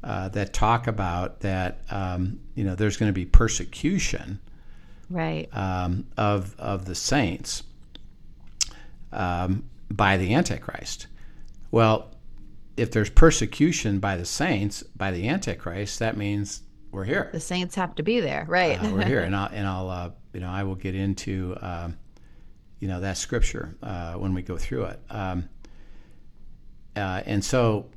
uh, 0.03 0.29
that 0.29 0.51
talk 0.53 0.87
about 0.87 1.41
that. 1.41 1.81
Um, 1.91 2.39
you 2.55 2.63
know, 2.63 2.73
there's 2.75 2.97
going 2.97 3.09
to 3.09 3.13
be 3.13 3.25
persecution 3.25 4.39
Right. 5.11 5.47
um, 5.55 6.05
of 6.17 6.55
of 6.59 6.85
the 6.85 6.95
saints 6.95 7.63
um, 9.11 9.63
by 9.91 10.17
the 10.17 10.33
Antichrist. 10.33 11.07
Well, 11.71 12.11
if 12.77 12.91
there's 12.91 13.09
persecution 13.09 13.99
by 13.99 14.17
the 14.17 14.25
saints 14.25 14.83
by 14.95 15.11
the 15.11 15.27
Antichrist, 15.27 15.99
that 15.99 16.17
means 16.17 16.63
we're 16.91 17.03
here. 17.03 17.29
the 17.31 17.39
saints 17.39 17.75
have 17.75 17.93
to 17.95 18.03
be 18.03 18.19
there. 18.19 18.45
Right. 18.47 18.81
Uh, 18.83 18.89
we're 18.91 19.05
here, 19.05 19.19
and 19.27 19.35
I'll 19.35 19.49
and 19.51 19.67
I'll 19.67 19.89
uh, 19.89 20.09
you 20.33 20.39
know 20.39 20.49
I 20.49 20.63
will 20.63 20.75
get 20.75 20.95
into 20.95 21.55
um, 21.61 21.97
you 22.79 22.87
know 22.87 22.99
that 23.01 23.17
scripture 23.17 23.75
uh, 23.83 24.13
when 24.13 24.33
we 24.33 24.41
go 24.41 24.57
through 24.57 24.85
it. 24.85 24.99
Um, 25.09 25.49
uh, 26.95 27.21
and 27.25 27.43
so 27.43 27.89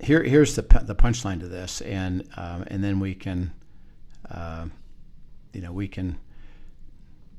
here 0.00 0.22
here's 0.22 0.54
the 0.56 0.62
the 0.82 0.94
punchline 0.94 1.40
to 1.40 1.48
this, 1.48 1.80
and 1.80 2.28
um, 2.36 2.64
and 2.66 2.82
then 2.82 3.00
we 3.00 3.14
can 3.14 3.52
uh, 4.30 4.66
you 5.52 5.60
know 5.60 5.72
we 5.72 5.88
can 5.88 6.18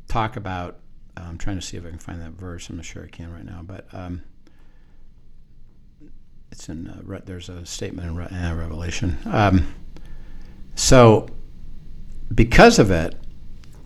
talk 0.08 0.36
about 0.36 0.82
I'm 1.18 1.38
trying 1.38 1.58
to 1.58 1.62
see 1.62 1.78
if 1.78 1.86
I 1.86 1.90
can 1.90 2.00
find 2.00 2.22
that 2.22 2.32
verse. 2.32 2.70
I'm 2.70 2.78
not 2.78 2.86
sure 2.86 3.04
I 3.04 3.08
can 3.08 3.32
right 3.32 3.46
now, 3.46 3.62
but 3.64 3.88
um, 3.94 4.24
it's 6.52 6.70
in 6.70 6.88
uh, 6.88 7.20
there's 7.26 7.50
a 7.50 7.66
statement 7.66 8.08
in 8.08 8.58
Revelation. 8.58 9.18
Um, 9.26 9.74
so, 10.76 11.28
because 12.34 12.80
of 12.80 12.92
it, 12.92 13.16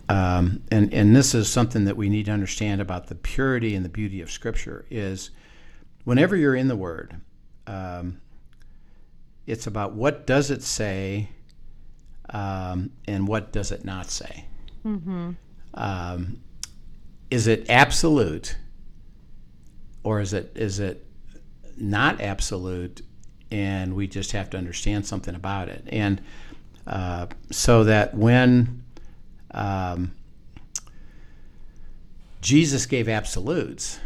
um, 0.07 0.61
and 0.71 0.93
and 0.93 1.15
this 1.15 1.33
is 1.33 1.49
something 1.49 1.85
that 1.85 1.97
we 1.97 2.09
need 2.09 2.25
to 2.25 2.31
understand 2.31 2.81
about 2.81 3.07
the 3.07 3.15
purity 3.15 3.75
and 3.75 3.83
the 3.83 3.89
beauty 3.89 4.21
of 4.21 4.29
Scripture 4.29 4.85
is 4.89 5.31
whenever 6.03 6.35
you're 6.35 6.55
in 6.55 6.67
the 6.67 6.75
Word, 6.75 7.15
um, 7.65 8.21
it's 9.47 9.65
about 9.65 9.93
what 9.93 10.27
does 10.27 10.51
it 10.51 10.61
say 10.61 11.29
um, 12.29 12.91
and 13.07 13.27
what 13.27 13.51
does 13.51 13.71
it 13.71 13.83
not 13.83 14.09
say. 14.09 14.45
Mm-hmm. 14.85 15.31
Um, 15.73 16.39
is 17.31 17.47
it 17.47 17.69
absolute, 17.69 18.55
or 20.03 20.21
is 20.21 20.33
it 20.33 20.51
is 20.55 20.79
it 20.79 21.03
not 21.77 22.21
absolute, 22.21 23.01
and 23.49 23.95
we 23.95 24.07
just 24.07 24.33
have 24.33 24.51
to 24.51 24.57
understand 24.57 25.07
something 25.07 25.33
about 25.33 25.67
it, 25.67 25.83
and 25.87 26.21
uh, 26.85 27.25
so 27.51 27.83
that 27.85 28.13
when 28.13 28.83
um, 29.55 30.11
Jesus 32.41 32.85
gave 32.85 33.09
absolutes, 33.09 33.99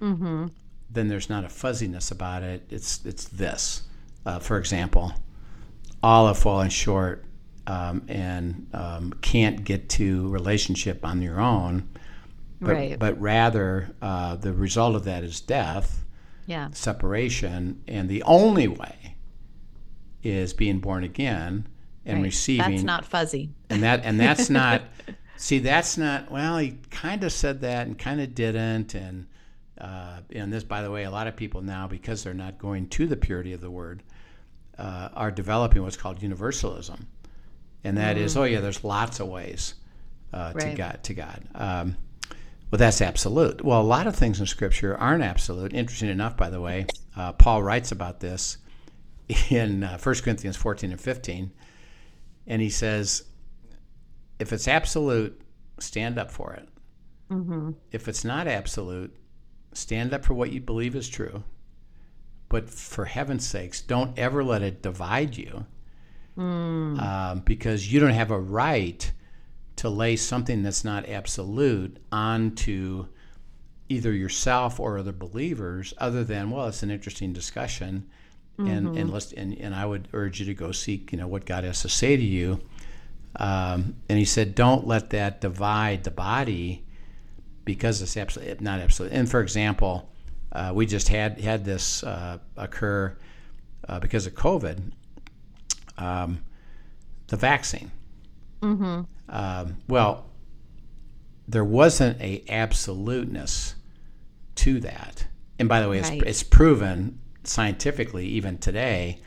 mm-hmm. 0.00 0.46
then 0.90 1.08
there's 1.08 1.28
not 1.28 1.44
a 1.44 1.48
fuzziness 1.48 2.10
about 2.10 2.42
it. 2.42 2.62
It's 2.70 3.04
it's 3.04 3.24
this. 3.24 3.82
Uh, 4.24 4.38
for 4.38 4.56
example, 4.56 5.12
all 6.02 6.28
have 6.28 6.38
fallen 6.38 6.70
short 6.70 7.24
um, 7.66 8.02
and 8.08 8.68
um, 8.72 9.12
can't 9.20 9.64
get 9.64 9.88
to 9.90 10.28
relationship 10.28 11.04
on 11.04 11.20
your 11.20 11.40
own, 11.40 11.88
but, 12.60 12.72
right. 12.72 12.98
but 12.98 13.20
rather 13.20 13.94
uh, 14.00 14.36
the 14.36 14.52
result 14.52 14.94
of 14.94 15.04
that 15.04 15.24
is 15.24 15.40
death, 15.40 16.04
yeah, 16.46 16.68
separation, 16.70 17.82
and 17.88 18.08
the 18.08 18.22
only 18.22 18.68
way 18.68 19.16
is 20.22 20.54
being 20.54 20.78
born 20.78 21.02
again 21.02 21.66
and 22.04 22.18
right. 22.18 22.24
receiving. 22.24 22.70
That's 22.70 22.82
not 22.82 23.04
fuzzy. 23.04 23.50
And 23.70 23.82
that 23.82 24.04
and 24.04 24.18
that's 24.18 24.50
not. 24.50 24.82
see, 25.36 25.58
that's 25.58 25.96
not. 25.96 26.30
Well, 26.30 26.58
he 26.58 26.78
kind 26.90 27.24
of 27.24 27.32
said 27.32 27.60
that 27.62 27.86
and 27.86 27.98
kind 27.98 28.20
of 28.20 28.34
didn't, 28.34 28.94
and 28.94 29.26
uh, 29.80 30.20
and 30.30 30.52
this, 30.52 30.64
by 30.64 30.82
the 30.82 30.90
way, 30.90 31.04
a 31.04 31.10
lot 31.10 31.26
of 31.26 31.36
people 31.36 31.62
now 31.62 31.86
because 31.86 32.22
they're 32.22 32.34
not 32.34 32.58
going 32.58 32.88
to 32.90 33.06
the 33.06 33.16
purity 33.16 33.52
of 33.52 33.60
the 33.60 33.70
word, 33.70 34.02
uh, 34.78 35.10
are 35.14 35.30
developing 35.30 35.82
what's 35.82 35.96
called 35.96 36.22
universalism, 36.22 37.06
and 37.84 37.96
that 37.96 38.16
mm. 38.16 38.20
is, 38.20 38.36
oh 38.36 38.44
yeah, 38.44 38.60
there's 38.60 38.84
lots 38.84 39.20
of 39.20 39.28
ways 39.28 39.74
uh, 40.32 40.52
right. 40.54 40.70
to 40.70 40.74
God. 40.76 41.00
To 41.04 41.14
God. 41.14 41.44
Um, 41.54 41.96
well, 42.70 42.78
that's 42.78 43.02
absolute. 43.02 43.62
Well, 43.62 43.82
a 43.82 43.82
lot 43.82 44.06
of 44.06 44.16
things 44.16 44.40
in 44.40 44.46
Scripture 44.46 44.96
aren't 44.96 45.22
absolute. 45.22 45.74
Interesting 45.74 46.08
enough, 46.08 46.38
by 46.38 46.48
the 46.48 46.58
way, 46.58 46.86
uh, 47.14 47.32
Paul 47.34 47.62
writes 47.62 47.92
about 47.92 48.20
this 48.20 48.56
in 49.50 49.84
uh, 49.84 49.98
1 49.98 50.14
Corinthians 50.22 50.56
14 50.56 50.90
and 50.90 51.00
15 51.00 51.52
and 52.46 52.60
he 52.62 52.70
says, 52.70 53.24
if 54.38 54.52
it's 54.52 54.68
absolute, 54.68 55.40
stand 55.78 56.18
up 56.18 56.30
for 56.30 56.52
it. 56.54 56.68
Mm-hmm. 57.30 57.70
If 57.90 58.08
it's 58.08 58.24
not 58.24 58.46
absolute, 58.46 59.14
stand 59.72 60.12
up 60.12 60.24
for 60.24 60.34
what 60.34 60.52
you 60.52 60.60
believe 60.60 60.94
is 60.94 61.08
true. 61.08 61.44
But 62.48 62.68
for 62.68 63.06
heaven's 63.06 63.46
sakes, 63.46 63.80
don't 63.80 64.18
ever 64.18 64.44
let 64.44 64.62
it 64.62 64.82
divide 64.82 65.36
you 65.36 65.64
mm. 66.36 67.00
um, 67.00 67.40
because 67.40 67.92
you 67.92 68.00
don't 68.00 68.10
have 68.10 68.30
a 68.30 68.38
right 68.38 69.10
to 69.76 69.88
lay 69.88 70.16
something 70.16 70.62
that's 70.62 70.84
not 70.84 71.08
absolute 71.08 71.98
onto 72.10 73.06
either 73.88 74.12
yourself 74.12 74.78
or 74.80 74.98
other 74.98 75.12
believers 75.12 75.92
other 75.98 76.24
than 76.24 76.50
well 76.50 76.68
it's 76.68 76.82
an 76.82 76.90
interesting 76.90 77.32
discussion 77.32 78.08
mm-hmm. 78.58 78.70
and 78.70 78.96
and 78.96 79.12
let's 79.12 79.32
and, 79.32 79.56
and 79.58 79.74
I 79.74 79.86
would 79.86 80.08
urge 80.12 80.40
you 80.40 80.46
to 80.46 80.54
go 80.54 80.72
seek 80.72 81.12
you 81.12 81.18
know 81.18 81.26
what 81.26 81.44
God 81.44 81.64
has 81.64 81.82
to 81.82 81.88
say 81.88 82.16
to 82.16 82.22
you. 82.22 82.60
Um, 83.36 83.96
and 84.10 84.18
he 84.18 84.26
said, 84.26 84.54
don't 84.54 84.86
let 84.86 85.08
that 85.10 85.40
divide 85.40 86.04
the 86.04 86.10
body 86.10 86.84
because 87.64 88.02
it's 88.02 88.16
absolutely 88.16 88.62
not 88.62 88.78
absolute. 88.78 89.12
And 89.12 89.30
for 89.30 89.40
example, 89.40 90.10
uh, 90.52 90.72
we 90.74 90.84
just 90.84 91.08
had 91.08 91.40
had 91.40 91.64
this 91.64 92.04
uh, 92.04 92.38
occur 92.56 93.16
uh, 93.88 94.00
because 94.00 94.26
of 94.26 94.34
COVID. 94.34 94.92
Um, 95.96 96.42
the 97.28 97.36
vaccine. 97.38 97.90
Mm-hmm. 98.60 99.02
Um, 99.30 99.76
well, 99.88 100.26
there 101.48 101.64
wasn't 101.64 102.20
a 102.20 102.44
absoluteness 102.48 103.74
to 104.56 104.80
that. 104.80 105.26
And 105.58 105.68
by 105.68 105.80
the 105.80 105.88
way, 105.88 106.02
right. 106.02 106.12
it's, 106.12 106.22
it's 106.26 106.42
proven 106.42 107.18
scientifically 107.44 108.26
even 108.26 108.58
today, 108.58 109.20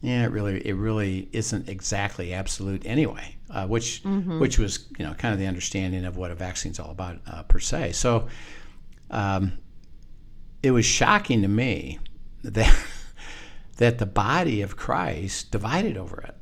yeah, 0.00 0.24
it 0.24 0.32
really 0.32 0.66
it 0.66 0.74
really 0.74 1.28
isn't 1.32 1.68
exactly 1.68 2.32
absolute 2.34 2.82
anyway. 2.84 3.36
Uh, 3.50 3.66
which 3.66 4.02
mm-hmm. 4.02 4.40
which 4.40 4.58
was 4.58 4.86
you 4.98 5.04
know 5.04 5.12
kind 5.14 5.34
of 5.34 5.38
the 5.38 5.46
understanding 5.46 6.04
of 6.06 6.16
what 6.16 6.30
a 6.30 6.34
vaccine's 6.34 6.80
all 6.80 6.90
about 6.90 7.18
uh, 7.26 7.42
per 7.42 7.58
se. 7.58 7.92
So 7.92 8.28
um, 9.10 9.58
it 10.62 10.70
was 10.70 10.86
shocking 10.86 11.42
to 11.42 11.48
me 11.48 11.98
that 12.42 12.74
that 13.76 13.98
the 13.98 14.06
body 14.06 14.62
of 14.62 14.76
Christ 14.76 15.50
divided 15.50 15.96
over 15.96 16.20
it. 16.22 16.34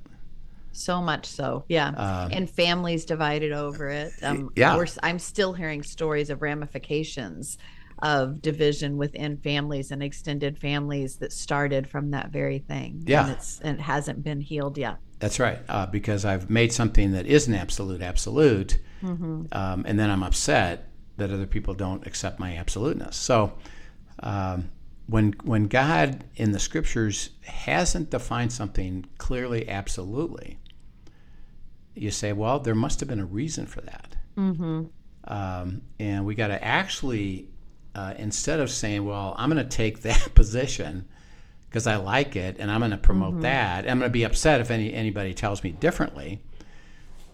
So 0.73 1.03
much 1.03 1.27
so, 1.27 1.64
yeah, 1.68 1.88
um, 1.88 2.31
and 2.33 2.49
families 2.49 3.05
divided 3.05 3.53
over 3.53 3.88
it. 3.88 4.12
Um, 4.23 4.51
yeah, 4.57 4.83
I'm 5.03 5.18
still 5.18 5.53
hearing 5.53 5.83
stories 5.83 6.31
of 6.31 6.42
ramifications 6.42 7.59
of 8.02 8.40
division 8.40 8.96
within 8.96 9.36
families 9.36 9.90
and 9.90 10.02
extended 10.02 10.58
families 10.58 11.16
that 11.16 11.32
started 11.32 11.88
from 11.88 12.10
that 12.10 12.30
very 12.30 12.58
thing. 12.58 13.02
Yeah. 13.06 13.24
And, 13.24 13.32
it's, 13.32 13.60
and 13.60 13.78
it 13.78 13.82
hasn't 13.82 14.24
been 14.24 14.40
healed 14.40 14.78
yet. 14.78 14.98
That's 15.18 15.38
right. 15.38 15.58
Uh, 15.68 15.86
because 15.86 16.24
I've 16.24 16.48
made 16.48 16.72
something 16.72 17.12
that 17.12 17.26
isn't 17.26 17.52
absolute, 17.52 18.00
absolute, 18.00 18.78
mm-hmm. 19.02 19.44
um, 19.52 19.84
and 19.86 19.98
then 19.98 20.10
I'm 20.10 20.22
upset 20.22 20.88
that 21.18 21.30
other 21.30 21.46
people 21.46 21.74
don't 21.74 22.06
accept 22.06 22.40
my 22.40 22.56
absoluteness. 22.56 23.16
So, 23.16 23.52
um, 24.22 24.70
when 25.06 25.34
when 25.42 25.66
God 25.66 26.24
in 26.36 26.52
the 26.52 26.58
scriptures 26.60 27.30
hasn't 27.42 28.10
defined 28.10 28.52
something 28.52 29.06
clearly, 29.18 29.68
absolutely, 29.68 30.58
you 31.94 32.10
say, 32.10 32.32
well, 32.32 32.60
there 32.60 32.74
must 32.74 33.00
have 33.00 33.08
been 33.08 33.20
a 33.20 33.26
reason 33.26 33.66
for 33.66 33.80
that. 33.82 34.16
Mm-hmm. 34.36 34.84
Um, 35.24 35.82
and 35.98 36.24
we 36.24 36.34
got 36.34 36.48
to 36.48 36.64
actually 36.64 37.48
uh, 37.94 38.14
instead 38.18 38.61
of 38.61 38.70
saying, 38.70 39.05
well, 39.05 39.35
I'm 39.38 39.50
going 39.50 39.62
to 39.62 39.76
take 39.76 40.00
that 40.03 40.35
position 40.35 41.09
because 41.68 41.87
I 41.87 41.96
like 41.96 42.37
it 42.37 42.57
and 42.59 42.70
I'm 42.70 42.81
going 42.81 42.90
to 42.90 42.96
promote 42.96 43.35
mm-hmm. 43.35 43.42
that, 43.42 43.88
I'm 43.88 43.98
going 43.98 44.11
to 44.11 44.12
be 44.12 44.24
upset 44.24 44.61
if 44.61 44.70
any, 44.70 44.92
anybody 44.92 45.35
tells 45.35 45.62
me 45.62 45.70
differently. 45.70 46.42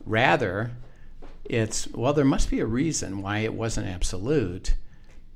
Rather, 0.04 0.72
it's, 1.44 1.88
well, 1.88 2.12
there 2.12 2.24
must 2.24 2.50
be 2.50 2.60
a 2.60 2.66
reason 2.66 3.22
why 3.22 3.38
it 3.38 3.54
wasn't 3.54 3.88
absolute. 3.88 4.74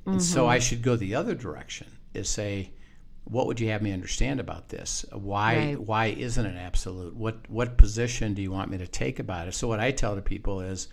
Mm-hmm. 0.01 0.11
And 0.11 0.23
so 0.23 0.47
I 0.47 0.57
mm-hmm. 0.57 0.63
should 0.63 0.81
go 0.81 0.95
the 0.95 1.15
other 1.15 1.35
direction 1.35 1.87
is 2.13 2.29
say, 2.29 2.71
what 3.25 3.47
would 3.47 3.59
you 3.59 3.69
have 3.69 3.81
me 3.81 3.91
understand 3.91 4.39
about 4.39 4.69
this? 4.69 5.05
Why 5.11 5.55
right. 5.55 5.79
why 5.79 6.05
isn't 6.07 6.45
it 6.45 6.57
absolute? 6.57 7.15
What 7.15 7.49
what 7.49 7.77
position 7.77 8.33
do 8.33 8.41
you 8.41 8.51
want 8.51 8.71
me 8.71 8.77
to 8.79 8.87
take 8.87 9.19
about 9.19 9.47
it? 9.47 9.53
So 9.53 9.67
what 9.67 9.79
I 9.79 9.91
tell 9.91 10.15
to 10.15 10.21
people 10.21 10.61
is, 10.61 10.87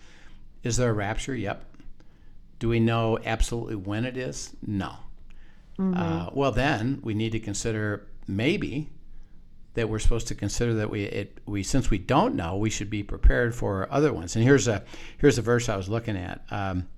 is 0.63 0.77
there 0.77 0.91
a 0.91 0.93
rapture? 0.93 1.35
Yep. 1.35 1.65
Do 2.59 2.69
we 2.69 2.81
know 2.81 3.19
absolutely 3.25 3.77
when 3.77 4.05
it 4.05 4.17
is? 4.17 4.55
No. 4.67 4.97
Mm-hmm. 5.79 5.95
Uh, 5.95 6.31
well, 6.33 6.53
then 6.53 7.01
we 7.03 7.15
need 7.15 7.33
to 7.33 7.41
consider 7.41 8.07
maybe 8.27 8.89
that 9.75 9.89
we're 9.89 10.01
supposed 10.01 10.27
to 10.27 10.35
consider 10.35 10.75
that 10.75 10.91
we 10.91 11.05
it, 11.05 11.39
we 11.47 11.63
since 11.63 11.89
we 11.89 11.99
don't 11.99 12.35
know, 12.35 12.57
we 12.57 12.69
should 12.69 12.91
be 12.91 13.05
prepared 13.05 13.55
for 13.55 13.87
other 13.93 14.13
ones. 14.13 14.35
And 14.35 14.45
here's 14.45 14.67
a 14.67 14.83
here's 15.19 15.39
a 15.39 15.43
verse 15.43 15.69
I 15.69 15.77
was 15.77 15.89
looking 15.89 16.17
at. 16.17 16.43
Um, 16.51 16.89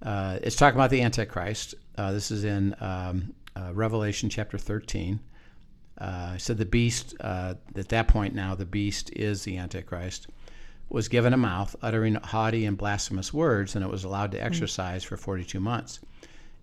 uh, 0.00 0.38
it's 0.42 0.56
talking 0.56 0.78
about 0.78 0.90
the 0.90 1.02
Antichrist. 1.02 1.74
Uh, 1.98 2.12
this 2.12 2.30
is 2.30 2.44
in 2.44 2.76
um, 2.80 3.34
uh, 3.56 3.72
Revelation 3.74 4.28
chapter 4.28 4.56
13. 4.56 5.18
Uh, 5.98 6.38
said 6.38 6.56
the 6.56 6.64
beast 6.64 7.14
uh, 7.20 7.54
at 7.76 7.88
that 7.90 8.08
point 8.08 8.34
now 8.34 8.54
the 8.54 8.64
beast 8.64 9.10
is 9.14 9.42
the 9.42 9.58
Antichrist 9.58 10.28
was 10.90 11.08
given 11.08 11.32
a 11.32 11.36
mouth, 11.38 11.76
uttering 11.80 12.16
haughty 12.16 12.66
and 12.66 12.76
blasphemous 12.76 13.32
words, 13.32 13.76
and 13.76 13.84
it 13.84 13.90
was 13.90 14.02
allowed 14.02 14.32
to 14.32 14.38
hmm. 14.38 14.44
exercise 14.44 15.04
for 15.04 15.16
42 15.16 15.60
months. 15.60 16.00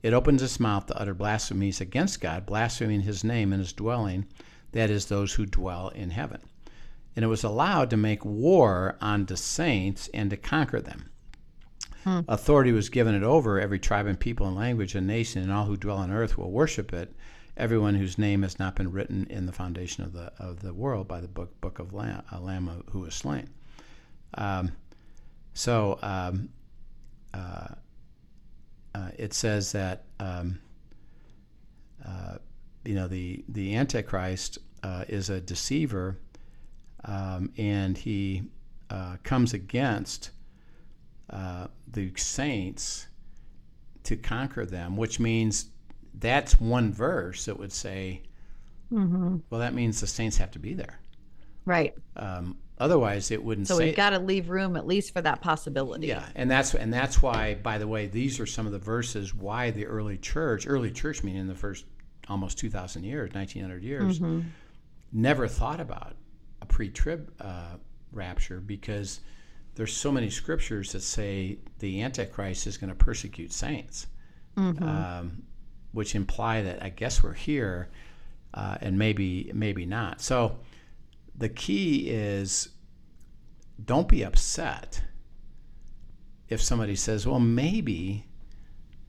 It 0.03 0.13
opens 0.13 0.43
its 0.43 0.59
mouth 0.59 0.85
to 0.87 0.97
utter 0.97 1.13
blasphemies 1.13 1.81
against 1.81 2.21
God, 2.21 2.45
blaspheming 2.45 3.01
his 3.01 3.23
name 3.23 3.51
and 3.51 3.61
his 3.61 3.73
dwelling, 3.73 4.25
that 4.73 4.89
is, 4.89 5.05
those 5.05 5.33
who 5.33 5.45
dwell 5.45 5.89
in 5.89 6.11
heaven. 6.11 6.41
And 7.15 7.23
it 7.25 7.29
was 7.29 7.43
allowed 7.43 7.89
to 7.89 7.97
make 7.97 8.23
war 8.23 8.97
on 9.01 9.25
the 9.25 9.37
saints 9.37 10.09
and 10.13 10.29
to 10.29 10.37
conquer 10.37 10.81
them. 10.81 11.09
Hmm. 12.03 12.19
Authority 12.27 12.73
was 12.73 12.89
given 12.89 13.15
it 13.15 13.23
over 13.23 13.59
every 13.59 13.79
tribe 13.79 14.05
and 14.05 14.19
people 14.19 14.45
and 14.45 14.55
language 14.55 14.93
and 14.93 15.07
nation, 15.07 15.41
and 15.41 15.51
all 15.51 15.65
who 15.65 15.77
dwell 15.77 15.97
on 15.97 16.11
earth 16.11 16.37
will 16.37 16.51
worship 16.51 16.93
it. 16.93 17.15
Everyone 17.55 17.95
whose 17.95 18.19
name 18.19 18.43
has 18.43 18.59
not 18.59 18.75
been 18.75 18.91
written 18.91 19.25
in 19.29 19.47
the 19.47 19.51
foundation 19.51 20.03
of 20.03 20.13
the 20.13 20.31
of 20.37 20.59
the 20.59 20.75
world 20.75 21.07
by 21.07 21.21
the 21.21 21.27
book 21.27 21.59
book 21.59 21.79
of 21.79 21.91
Lamb, 21.91 22.21
Lamb 22.39 22.83
who 22.91 22.99
was 22.99 23.15
slain. 23.15 23.49
Um, 24.33 24.71
so 25.53 25.99
um, 26.01 26.49
uh, 27.33 27.67
uh, 28.93 29.09
it 29.17 29.33
says 29.33 29.71
that 29.71 30.03
um, 30.19 30.59
uh, 32.05 32.37
you 32.85 32.95
know 32.95 33.07
the 33.07 33.43
the 33.49 33.75
Antichrist 33.75 34.59
uh, 34.83 35.05
is 35.07 35.29
a 35.29 35.41
deceiver, 35.41 36.17
um, 37.05 37.51
and 37.57 37.97
he 37.97 38.43
uh, 38.89 39.17
comes 39.23 39.53
against 39.53 40.31
uh, 41.29 41.67
the 41.91 42.11
saints 42.15 43.07
to 44.03 44.15
conquer 44.15 44.65
them, 44.65 44.95
which 44.95 45.19
means 45.19 45.69
that's 46.13 46.59
one 46.59 46.93
verse 46.93 47.45
that 47.45 47.59
would 47.59 47.73
say, 47.73 48.21
Mm-hmm. 48.91 49.37
well, 49.49 49.59
that 49.59 49.73
means 49.73 49.99
the 49.99 50.07
saints 50.07 50.37
have 50.37 50.51
to 50.51 50.59
be 50.59 50.73
there. 50.73 50.99
Right. 51.65 51.93
Um, 52.15 52.57
otherwise, 52.79 53.31
it 53.31 53.43
wouldn't 53.43 53.67
So 53.67 53.77
we've 53.77 53.95
got 53.95 54.11
to 54.11 54.19
leave 54.19 54.49
room 54.49 54.75
at 54.75 54.85
least 54.87 55.13
for 55.13 55.21
that 55.21 55.41
possibility. 55.41 56.07
Yeah, 56.07 56.25
and 56.35 56.49
that's 56.49 56.73
and 56.75 56.93
that's 56.93 57.21
why, 57.21 57.55
by 57.55 57.77
the 57.77 57.87
way, 57.87 58.07
these 58.07 58.39
are 58.39 58.45
some 58.45 58.65
of 58.65 58.71
the 58.71 58.79
verses 58.79 59.33
why 59.33 59.71
the 59.71 59.85
early 59.85 60.17
church, 60.17 60.67
early 60.67 60.91
church 60.91 61.23
meaning 61.23 61.41
in 61.41 61.47
the 61.47 61.55
first 61.55 61.85
almost 62.29 62.57
two 62.57 62.69
thousand 62.69 63.03
years, 63.03 63.33
nineteen 63.33 63.61
hundred 63.61 63.83
years, 63.83 64.19
Mm-hmm. 64.19 64.47
never 65.11 65.47
thought 65.47 65.79
about 65.79 66.15
a 66.61 66.65
pre-trib 66.65 67.31
uh, 67.39 67.75
rapture 68.11 68.59
because 68.59 69.21
there's 69.75 69.95
so 69.95 70.11
many 70.11 70.29
scriptures 70.29 70.91
that 70.91 71.01
say 71.01 71.59
the 71.79 72.01
Antichrist 72.01 72.65
is 72.67 72.77
going 72.77 72.89
to 72.89 72.95
persecute 72.95 73.53
saints, 73.53 74.07
Mm-hmm. 74.57 74.83
um, 74.83 75.43
which 75.91 76.15
imply 76.15 76.63
that 76.63 76.81
I 76.83 76.89
guess 76.89 77.23
we're 77.23 77.33
here, 77.33 77.89
uh, 78.53 78.77
and 78.81 78.97
maybe 78.97 79.51
maybe 79.53 79.85
not. 79.85 80.19
So 80.21 80.57
the 81.37 81.49
key 81.49 82.09
is 82.09 82.69
don't 83.83 84.07
be 84.07 84.23
upset 84.23 85.03
if 86.49 86.61
somebody 86.61 86.95
says, 86.95 87.27
"Well, 87.27 87.39
maybe 87.39 88.25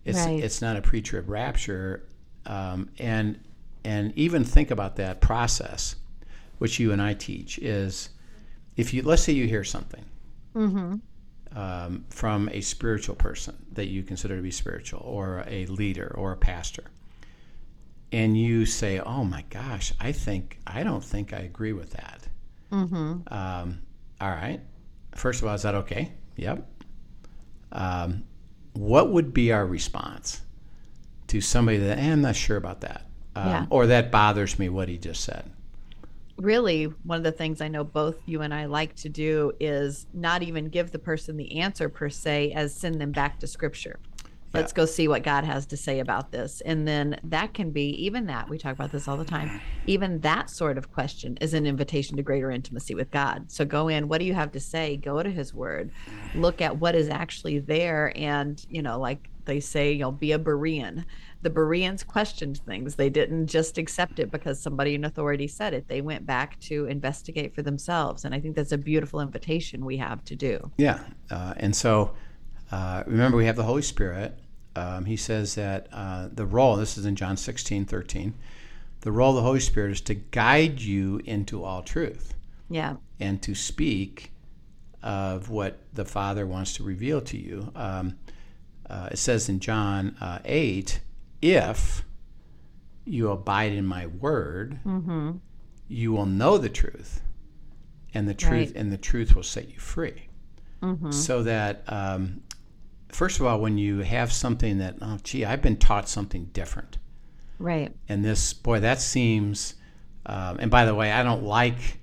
it's 0.05 0.19
Right. 0.19 0.43
it's 0.43 0.61
not 0.61 0.77
a 0.77 0.83
pre-trib 0.83 1.29
rapture," 1.29 2.05
um, 2.47 2.91
and 2.99 3.39
and 3.85 4.13
even 4.17 4.45
think 4.45 4.71
about 4.71 4.97
that 4.97 5.21
process, 5.21 5.97
which 6.59 6.79
you 6.79 6.93
and 6.93 7.01
I 7.01 7.15
teach 7.15 7.59
is 7.59 8.11
if 8.77 8.93
you 8.93 9.03
let's 9.03 9.23
say 9.23 9.33
you 9.33 9.47
hear 9.47 9.65
something 9.65 10.05
um, 11.53 12.05
from 12.11 12.49
a 12.51 12.61
spiritual 12.61 13.15
person 13.15 13.55
that 13.73 13.87
you 13.87 14.03
consider 14.03 14.37
to 14.37 14.43
be 14.43 14.51
spiritual, 14.51 15.01
or 15.05 15.45
a 15.47 15.65
leader, 15.67 16.13
or 16.17 16.33
a 16.33 16.37
pastor, 16.37 16.85
and 18.13 18.37
you 18.39 18.67
say, 18.67 18.99
"Oh 19.01 19.25
my 19.25 19.45
gosh, 19.51 19.93
I 20.01 20.13
think 20.13 20.59
I 20.67 20.83
don't 20.83 21.05
think 21.05 21.33
I 21.33 21.39
agree 21.39 21.73
with 21.73 21.91
that." 21.93 22.27
Mm-hmm. 22.73 23.33
Um, 23.33 23.81
all 24.21 24.31
right. 24.31 24.61
First 25.15 25.43
of 25.43 25.49
all, 25.49 25.55
is 25.55 25.63
that 25.63 25.75
okay? 25.75 26.13
Yep. 26.37 26.67
Um, 27.73 28.25
what 28.75 29.11
would 29.13 29.35
be 29.35 29.53
our 29.53 29.67
response 29.67 30.43
to 31.29 31.41
somebody 31.41 31.79
that 31.79 31.99
eh, 31.99 32.13
I'm 32.13 32.21
not 32.23 32.37
sure 32.37 32.57
about 32.57 32.81
that, 32.83 33.07
um, 33.37 33.49
Yeah. 33.49 33.67
or 33.71 33.87
that 33.87 34.11
bothers 34.11 34.59
me 34.59 34.69
what 34.69 34.89
he 34.89 34.97
just 34.99 35.25
said? 35.25 35.51
Really, 36.37 36.85
one 36.85 37.19
of 37.19 37.25
the 37.25 37.33
things 37.33 37.61
I 37.61 37.69
know 37.69 37.83
both 37.85 38.17
you 38.27 38.43
and 38.43 38.55
I 38.55 38.67
like 38.67 38.95
to 38.97 39.09
do 39.09 39.53
is 39.59 40.07
not 40.15 40.43
even 40.43 40.69
give 40.69 40.93
the 40.93 40.99
person 40.99 41.37
the 41.37 41.59
answer 41.59 41.89
per 41.89 42.09
se, 42.09 42.53
as 42.53 42.73
send 42.75 43.01
them 43.01 43.11
back 43.11 43.41
to 43.41 43.47
scripture. 43.47 43.99
Let's 44.55 44.73
go 44.73 44.87
see 44.87 45.09
what 45.09 45.23
God 45.23 45.45
has 45.45 45.67
to 45.67 45.77
say 45.77 46.01
about 46.01 46.33
this. 46.33 46.63
And 46.63 46.89
then 46.89 47.21
that 47.25 47.55
can 47.55 47.71
be 47.71 47.91
even 48.05 48.27
that, 48.27 48.49
we 48.49 48.59
talk 48.59 48.73
about 48.73 48.93
this 48.93 49.07
all 49.07 49.17
the 49.17 49.25
time, 49.25 49.61
even 49.87 50.21
that 50.21 50.49
sort 50.51 50.79
of 50.79 50.91
question 50.93 51.37
is 51.41 51.55
an 51.55 51.67
invitation 51.67 52.17
to 52.17 52.23
greater 52.23 52.51
intimacy 52.51 52.95
with 52.95 53.11
God. 53.11 53.51
So 53.51 53.65
go 53.65 53.89
in, 53.89 54.09
what 54.09 54.19
do 54.19 54.25
you 54.25 54.35
have 54.35 54.53
to 54.53 54.61
say? 54.61 54.97
Go 54.97 55.23
to 55.23 55.31
his 55.31 55.53
word, 55.53 55.91
look 56.35 56.61
at 56.61 56.79
what 56.79 56.95
is 56.95 57.09
actually 57.09 57.59
there. 57.59 58.13
And, 58.17 58.65
you 58.71 58.83
know, 58.83 58.99
like 58.99 59.29
they 59.45 59.61
say, 59.61 59.93
you 59.93 60.01
know, 60.01 60.13
be 60.13 60.33
a 60.33 60.39
Berean. 60.39 61.05
The 61.43 61.51
Bereans 61.51 62.05
questioned 62.05 62.59
things. 62.67 62.97
They 62.97 63.09
didn't 63.09 63.47
just 63.47 63.79
accept 63.79 64.19
it 64.19 64.31
because 64.31 64.61
somebody 64.61 64.95
in 64.95 65.05
authority 65.05 65.49
said 65.49 65.73
it. 65.73 65.89
They 65.89 66.01
went 66.01 66.27
back 66.27 66.61
to 66.61 66.85
investigate 66.87 67.55
for 67.55 67.63
themselves. 67.63 68.25
And 68.25 68.35
I 68.35 68.41
think 68.41 68.57
that's 68.57 68.73
a 68.73 68.79
beautiful 68.79 69.21
invitation 69.21 69.85
we 69.85 69.97
have 69.97 70.25
to 70.25 70.37
do. 70.37 70.71
Yeah. 70.77 71.01
Uh, 71.31 71.55
and 71.57 71.75
so 71.75 72.15
uh, 72.71 73.03
remember, 73.07 73.37
we 73.37 73.47
have 73.47 73.57
the 73.57 73.63
Holy 73.65 73.83
Spirit. 73.83 74.39
Um, 74.77 75.05
he 75.07 75.17
says 75.17 75.55
that 75.57 75.89
uh, 75.93 76.29
the 76.33 76.47
role, 76.47 76.77
this 76.77 76.97
is 76.99 77.05
in 77.07 77.17
John 77.17 77.37
16, 77.37 77.85
13, 77.87 78.35
the 79.01 79.13
role 79.13 79.31
of 79.31 79.37
the 79.37 79.43
Holy 79.43 79.61
Spirit 79.61 79.93
is 79.93 80.01
to 80.03 80.15
guide 80.15 80.81
you 80.81 81.21
into 81.25 81.65
all 81.65 81.83
truth. 81.83 82.35
Yeah. 82.71 82.97
and 83.19 83.41
to 83.43 83.55
speak 83.55 84.31
of 85.03 85.49
what 85.49 85.79
the 85.95 86.05
Father 86.05 86.47
wants 86.47 86.75
to 86.75 86.83
reveal 86.83 87.21
to 87.23 87.39
you. 87.39 87.73
Um, 87.75 88.19
uh, 88.91 89.09
it 89.13 89.17
says 89.19 89.49
in 89.49 89.59
John 89.61 90.15
uh, 90.21 90.41
8, 90.45 91.01
if 91.41 92.05
you 93.07 93.31
abide 93.31 93.73
in 93.73 93.87
my 93.87 94.07
word, 94.07 94.81
Mm-hmm. 94.85 95.31
you 95.89 96.13
will 96.13 96.27
know 96.27 96.59
the 96.59 96.69
truth, 96.69 97.23
and 98.13 98.29
the 98.29 98.35
truth 98.35 98.69
Right. 98.69 98.77
and 98.77 98.93
the 98.93 98.99
truth 98.99 99.35
will 99.35 99.43
set 99.43 99.71
you 99.71 99.79
free. 99.79 100.29
Mm-hmm. 100.83 101.11
So 101.11 101.43
that 101.43 101.85
um, 101.87 102.43
first 103.11 103.41
of 103.41 103.47
all, 103.47 103.61
when 103.61 103.79
you 103.79 104.01
have 104.01 104.33
something 104.33 104.79
that 104.79 104.97
oh 105.01 105.19
gee, 105.23 105.45
I've 105.45 105.63
been 105.63 105.77
taught 105.77 106.09
something 106.09 106.47
different, 106.53 106.99
Right. 107.59 107.95
and 108.09 108.25
this 108.25 108.53
boy 108.53 108.81
that 108.81 109.01
seems 109.01 109.75
um, 110.27 110.59
and 110.61 110.71
by 110.71 110.85
the 110.85 110.95
way 110.95 111.11
i 111.11 111.23
don't 111.23 111.43
like 111.43 111.99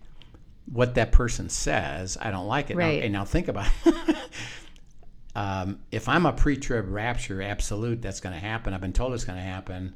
what 0.66 0.96
that 0.96 1.12
person 1.12 1.48
says 1.48 2.18
i 2.20 2.32
don't 2.32 2.48
like 2.48 2.72
it 2.72 2.78
Now- 2.78 2.86
Right. 2.86 3.04
and 3.04 3.14
now 3.14 3.24
think 3.24 3.48
about 3.48 3.68
it 3.86 4.18
um, 5.36 5.80
if 5.92 6.08
i'm 6.10 6.26
a 6.26 6.34
pre-trib 6.34 6.86
rapture 6.90 7.42
absolute 7.42 8.02
that's 8.02 8.20
going 8.20 8.34
to 8.34 8.40
happen 8.40 8.74
i've 8.74 8.82
been 8.82 8.94
told 8.94 9.14
it's 9.14 9.26
going 9.26 9.38
to 9.38 9.44
happen 9.46 9.96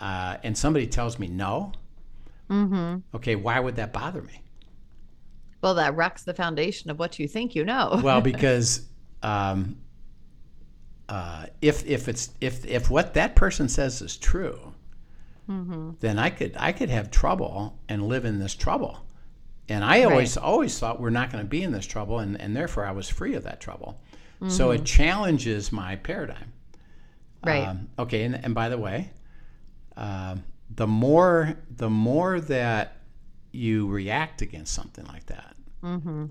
uh, 0.00 0.36
and 0.42 0.56
somebody 0.58 0.86
tells 0.86 1.18
me 1.18 1.28
no 1.28 1.72
Mm-hmm. 2.50 2.98
okay 3.16 3.34
why 3.36 3.58
would 3.60 3.76
that 3.76 3.92
bother 3.94 4.20
me 4.22 4.42
Well, 5.62 5.74
that 5.76 5.94
wrecks 5.96 6.22
the 6.24 6.34
foundation 6.34 6.90
of 6.90 6.98
what 6.98 7.18
you 7.18 7.26
think 7.28 7.54
you 7.54 7.64
know. 7.64 8.00
well 8.02 8.20
because 8.32 8.88
um, 9.22 9.76
uh, 11.12 11.46
if 11.60 11.84
if 11.86 12.08
it's 12.08 12.30
if 12.40 12.64
if 12.64 12.90
what 12.90 13.14
that 13.14 13.36
person 13.36 13.68
says 13.68 14.00
is 14.02 14.16
true 14.16 14.72
mm-hmm. 15.48 15.90
then 16.00 16.18
I 16.18 16.30
could 16.30 16.54
I 16.58 16.72
could 16.72 16.90
have 16.90 17.10
trouble 17.10 17.78
and 17.88 18.06
live 18.08 18.24
in 18.24 18.38
this 18.38 18.54
trouble. 18.54 18.98
And 19.68 19.84
I 19.84 20.02
always 20.04 20.36
always 20.36 20.78
thought 20.78 21.00
we're 21.00 21.10
not 21.10 21.30
going 21.30 21.42
to 21.44 21.48
be 21.48 21.62
in 21.62 21.72
this 21.72 21.86
trouble, 21.86 22.18
and, 22.18 22.38
and 22.40 22.54
therefore 22.54 22.84
I 22.84 22.92
was 22.92 23.08
free 23.08 23.34
of 23.34 23.44
that 23.44 23.60
trouble. 23.60 24.00
So 24.48 24.72
it 24.72 24.84
challenges 24.84 25.70
my 25.70 25.94
paradigm. 25.94 26.52
Right. 27.44 27.68
Um, 27.68 27.88
okay, 27.96 28.24
and, 28.24 28.34
and 28.44 28.56
by 28.56 28.68
the 28.68 28.76
way, 28.76 29.12
um, 29.96 30.42
the 30.74 30.88
more 30.88 31.54
the 31.70 31.88
more 31.88 32.40
that 32.40 32.96
you 33.52 33.86
react 33.88 34.42
against 34.42 34.74
something 34.74 35.04
like 35.06 35.26
that, 35.26 35.54
Mm-hmm. 35.84 36.26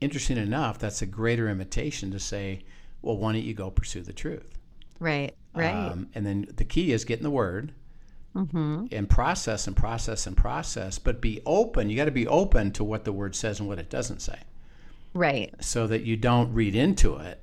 interesting 0.00 0.36
enough, 0.36 0.78
that's 0.78 1.02
a 1.02 1.06
greater 1.06 1.48
invitation 1.48 2.10
to 2.12 2.18
say, 2.18 2.64
well, 3.06 3.16
why 3.16 3.32
don't 3.32 3.42
you 3.42 3.54
go 3.54 3.70
pursue 3.70 4.02
the 4.02 4.12
truth? 4.12 4.58
Right. 4.98 5.34
Right. 5.54 5.70
Um, 5.70 6.08
and 6.14 6.26
then 6.26 6.48
the 6.56 6.64
key 6.64 6.92
is 6.92 7.04
getting 7.04 7.22
the 7.22 7.30
word 7.30 7.72
mm-hmm. 8.34 8.86
and 8.90 9.08
process 9.08 9.66
and 9.66 9.76
process 9.76 10.26
and 10.26 10.36
process, 10.36 10.98
but 10.98 11.20
be 11.20 11.40
open. 11.46 11.88
You 11.88 11.96
got 11.96 12.06
to 12.06 12.10
be 12.10 12.26
open 12.26 12.72
to 12.72 12.84
what 12.84 13.04
the 13.04 13.12
word 13.12 13.36
says 13.36 13.60
and 13.60 13.68
what 13.68 13.78
it 13.78 13.88
doesn't 13.88 14.20
say, 14.20 14.40
Right. 15.14 15.54
so 15.60 15.86
that 15.86 16.02
you 16.02 16.16
don't 16.16 16.52
read 16.52 16.74
into 16.74 17.16
it 17.16 17.40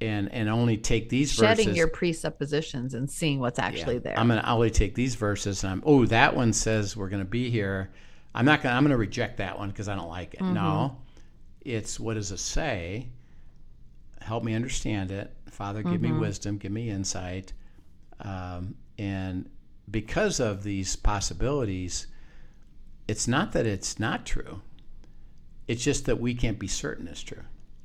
and 0.00 0.32
and 0.32 0.48
only 0.48 0.76
take 0.76 1.08
these 1.08 1.32
Shedding 1.32 1.66
verses. 1.66 1.76
your 1.76 1.86
presuppositions 1.86 2.94
and 2.94 3.08
seeing 3.08 3.38
what's 3.38 3.60
actually 3.60 3.94
Yeah. 3.94 4.00
there. 4.00 4.18
I'm 4.18 4.26
gonna 4.26 4.44
only 4.46 4.70
take 4.70 4.96
these 4.96 5.14
verses 5.14 5.62
and 5.62 5.72
I'm 5.72 5.82
oh 5.86 6.06
that 6.06 6.34
one 6.34 6.52
says 6.52 6.96
we're 6.96 7.08
gonna 7.08 7.24
be 7.24 7.50
here. 7.50 7.90
I'm 8.34 8.44
not 8.44 8.62
gonna 8.62 8.74
I'm 8.74 8.82
gonna 8.82 8.96
reject 8.96 9.36
that 9.36 9.58
one 9.58 9.68
because 9.68 9.88
I 9.88 9.94
don't 9.94 10.08
like 10.08 10.34
it. 10.34 10.40
Mm-hmm. 10.40 10.54
No, 10.54 10.96
it's 11.60 12.00
what 12.00 12.14
does 12.14 12.32
it 12.32 12.40
say? 12.40 13.06
Help 14.24 14.44
me 14.44 14.54
understand 14.54 15.10
it, 15.10 15.34
Father. 15.50 15.82
Give 15.82 16.00
Mm-hmm. 16.00 16.14
me 16.14 16.20
wisdom, 16.20 16.58
give 16.58 16.72
me 16.72 16.88
insight, 16.90 17.52
um, 18.20 18.74
and 18.98 19.48
because 19.90 20.40
of 20.40 20.62
these 20.62 20.96
possibilities, 20.96 22.06
it's 23.08 23.26
not 23.28 23.52
that 23.52 23.66
it's 23.66 23.98
not 23.98 24.24
true. 24.24 24.62
It's 25.68 25.82
just 25.82 26.06
that 26.06 26.20
we 26.20 26.34
can't 26.34 26.58
be 26.58 26.66
certain 26.68 27.06
it's 27.08 27.22
true, 27.22 27.42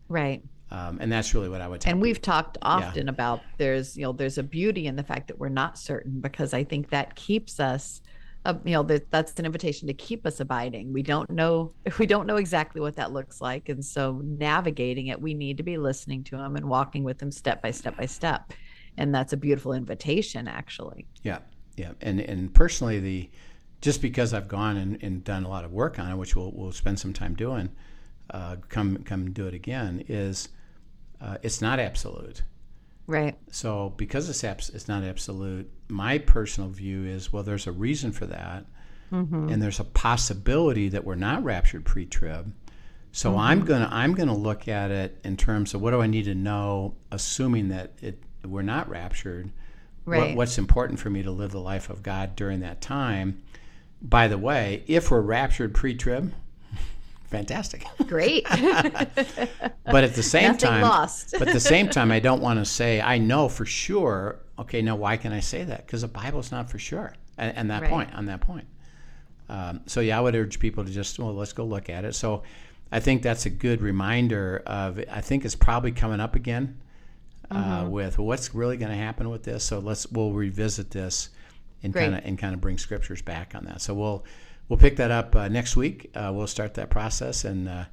right. 0.10 0.41
um, 0.71 0.97
and 1.02 1.12
that's 1.12 1.34
really 1.34 1.50
what 1.50 1.62
I 1.62 1.67
would. 1.67 1.82
tell 1.82 1.91
And 1.91 2.02
we've 2.02 2.21
talked 2.21 2.58
often 2.62 3.08
about 3.10 3.41
there's 3.58 3.95
you 3.95 4.04
know 4.04 4.12
there's 4.12 4.38
a 4.38 4.43
beauty 4.43 4.88
in 4.88 4.95
the 4.95 5.04
fact 5.04 5.28
that 5.28 5.39
we're 5.39 5.50
not 5.50 5.78
certain 5.78 6.19
because 6.19 6.54
I 6.54 6.63
think 6.63 6.89
that 6.89 7.15
keeps 7.15 7.60
us 7.60 8.02
uh, 8.47 8.53
you 8.63 8.71
know 8.71 8.83
that 8.83 9.12
that's 9.12 9.38
an 9.38 9.45
invitation 9.45 9.88
to 9.88 9.93
keep 9.93 10.25
us 10.25 10.39
abiding. 10.39 10.93
We 10.93 11.03
don't 11.03 11.29
know 11.29 11.73
we 11.99 12.05
don't 12.05 12.25
know 12.25 12.38
exactly 12.38 12.81
what 12.81 12.95
that 12.95 13.12
looks 13.12 13.41
like 13.41 13.69
and 13.69 13.83
so 13.83 14.21
navigating 14.23 15.07
it 15.07 15.21
we 15.21 15.33
need 15.33 15.57
to 15.57 15.63
be 15.63 15.77
listening 15.77 16.23
to 16.25 16.38
him 16.38 16.55
and 16.55 16.67
walking 16.67 17.03
with 17.03 17.21
him 17.21 17.31
step 17.31 17.62
by 17.62 17.71
step 17.71 17.97
by 17.97 18.05
step. 18.05 18.53
And 18.97 19.13
that's 19.13 19.33
a 19.33 19.38
beautiful 19.38 19.73
invitation 19.73 20.47
actually. 20.47 21.05
Yeah, 21.21 21.39
yeah, 21.75 21.91
and 22.01 22.19
and 22.19 22.53
personally, 22.53 22.99
the 22.99 23.29
just 23.81 24.01
because 24.01 24.33
I've 24.33 24.47
gone 24.47 24.77
and, 24.77 24.97
and 25.03 25.23
done 25.23 25.43
a 25.43 25.49
lot 25.49 25.63
of 25.63 25.71
work 25.71 25.99
on 25.99 26.12
it, 26.12 26.15
which 26.15 26.36
we'll 26.36 26.51
we'll 26.51 26.71
spend 26.71 26.99
some 26.99 27.13
time 27.13 27.36
doing, 27.36 27.69
uh, 28.31 28.55
come 28.69 29.03
come 29.03 29.31
do 29.31 29.45
it 29.45 29.53
again, 29.53 30.03
is 30.07 30.49
uh, 31.21 31.38
it's 31.43 31.62
not 31.62 31.79
absolute. 31.79 32.43
Right. 33.08 33.38
So 33.52 33.93
because 33.96 34.30
it's 34.30 34.43
abs- 34.43 34.70
it's 34.70 34.89
not 34.89 35.04
absolute, 35.04 35.72
my 35.88 36.17
personal 36.17 36.70
view 36.70 37.06
is 37.06 37.32
well, 37.32 37.43
there's 37.43 37.65
a 37.65 37.72
reason 37.72 38.12
for 38.12 38.26
that, 38.26 38.65
mm-hmm. 39.12 39.50
and 39.50 39.62
there's 39.62 39.80
a 39.80 39.86
possibility 39.86 40.89
that 40.89 41.06
we're 41.06 41.15
not 41.15 41.43
raptured 41.43 41.86
pre-trib. 41.86 42.54
So 43.13 43.32
mm-hmm. 43.32 43.39
I'm 43.39 43.65
gonna 43.65 43.89
I'm 43.91 44.13
gonna 44.13 44.36
look 44.36 44.67
at 44.67 44.91
it 44.91 45.20
in 45.24 45.38
terms 45.38 45.74
of 45.74 45.82
what 45.82 45.91
do 45.91 46.02
I 46.02 46.08
need 46.08 46.26
to 46.26 46.36
know, 46.36 46.96
assuming 47.12 47.70
that 47.70 47.93
it 48.02 48.22
we're 48.46 48.62
not 48.62 48.89
raptured. 48.89 49.52
What, 50.04 50.17
Right. 50.20 50.38
what's 50.38 50.58
important 50.58 51.00
for 51.00 51.10
me 51.10 51.22
to 51.24 51.32
live 51.32 51.52
the 51.52 51.60
life 51.60 51.89
of 51.89 52.02
God 52.02 52.36
during 52.38 52.62
that 52.62 52.80
time? 52.80 53.41
By 54.02 54.30
the 54.30 54.38
way, 54.38 54.84
if 54.88 55.12
we're 55.12 55.20
raptured 55.20 55.74
pre-trib, 55.74 56.34
fantastic. 57.27 57.85
Great. 58.07 58.45
But 59.89 60.03
at 60.03 60.15
the 60.15 60.23
same 60.23 60.43
Nothing 60.51 60.59
time, 60.69 60.81
lost. 60.81 61.35
but 61.39 61.47
at 61.47 61.53
the 61.53 61.59
same 61.61 61.87
time, 61.87 62.11
I 62.11 62.19
don't 62.19 62.41
want 62.47 62.59
to 62.59 62.65
say 62.65 62.99
I 62.99 63.17
know 63.19 63.47
for 63.47 63.65
sure. 63.65 64.39
Okay, 64.59 64.81
now 64.81 64.97
why 64.97 65.15
can 65.15 65.31
I 65.31 65.39
say 65.39 65.63
that? 65.63 65.85
Because 65.85 66.01
the 66.01 66.09
Bible's 66.09 66.51
not 66.51 66.69
for 66.69 66.77
sure. 66.77 67.13
And, 67.37 67.55
and 67.55 67.71
that 67.71 67.83
Right. 67.83 67.89
point, 67.89 68.13
on 68.13 68.25
that 68.25 68.41
point. 68.41 68.67
Um, 69.47 69.79
so 69.85 70.01
yeah, 70.01 70.17
I 70.17 70.21
would 70.21 70.35
urge 70.35 70.59
people 70.59 70.83
to 70.83 70.91
just 70.91 71.17
well, 71.19 71.33
let's 71.33 71.53
go 71.53 71.63
look 71.63 71.89
at 71.89 72.03
it. 72.03 72.15
So 72.15 72.43
I 72.91 72.99
think 72.99 73.21
that's 73.21 73.45
a 73.45 73.49
good 73.49 73.81
reminder 73.81 74.61
of. 74.65 74.99
I 75.09 75.21
think 75.21 75.45
it's 75.45 75.55
probably 75.55 75.93
coming 75.93 76.19
up 76.19 76.35
again 76.35 76.77
uh, 77.49 77.55
Mm-hmm. 77.83 77.91
with 77.91 78.19
what's 78.19 78.53
really 78.53 78.75
going 78.75 78.91
to 78.91 78.97
happen 78.97 79.29
with 79.29 79.43
this. 79.43 79.63
So 79.63 79.79
let's 79.79 80.05
we'll 80.11 80.33
revisit 80.33 80.91
this 80.91 81.29
and 81.81 81.93
kind 81.93 82.13
of 82.13 82.25
and 82.25 82.37
kind 82.37 82.53
of 82.53 82.59
bring 82.59 82.77
scriptures 82.77 83.21
back 83.21 83.55
on 83.55 83.63
that. 83.65 83.79
So 83.79 83.93
we'll 83.93 84.25
we'll 84.69 84.80
pick 84.80 84.97
that 84.97 85.12
up 85.12 85.36
uh, 85.36 85.47
next 85.47 85.75
week. 85.75 86.12
Uh, 86.15 86.32
we'll 86.34 86.47
start 86.47 86.73
that 86.75 86.89
process 86.89 87.45
and 87.45 87.69
uh, 87.69 87.86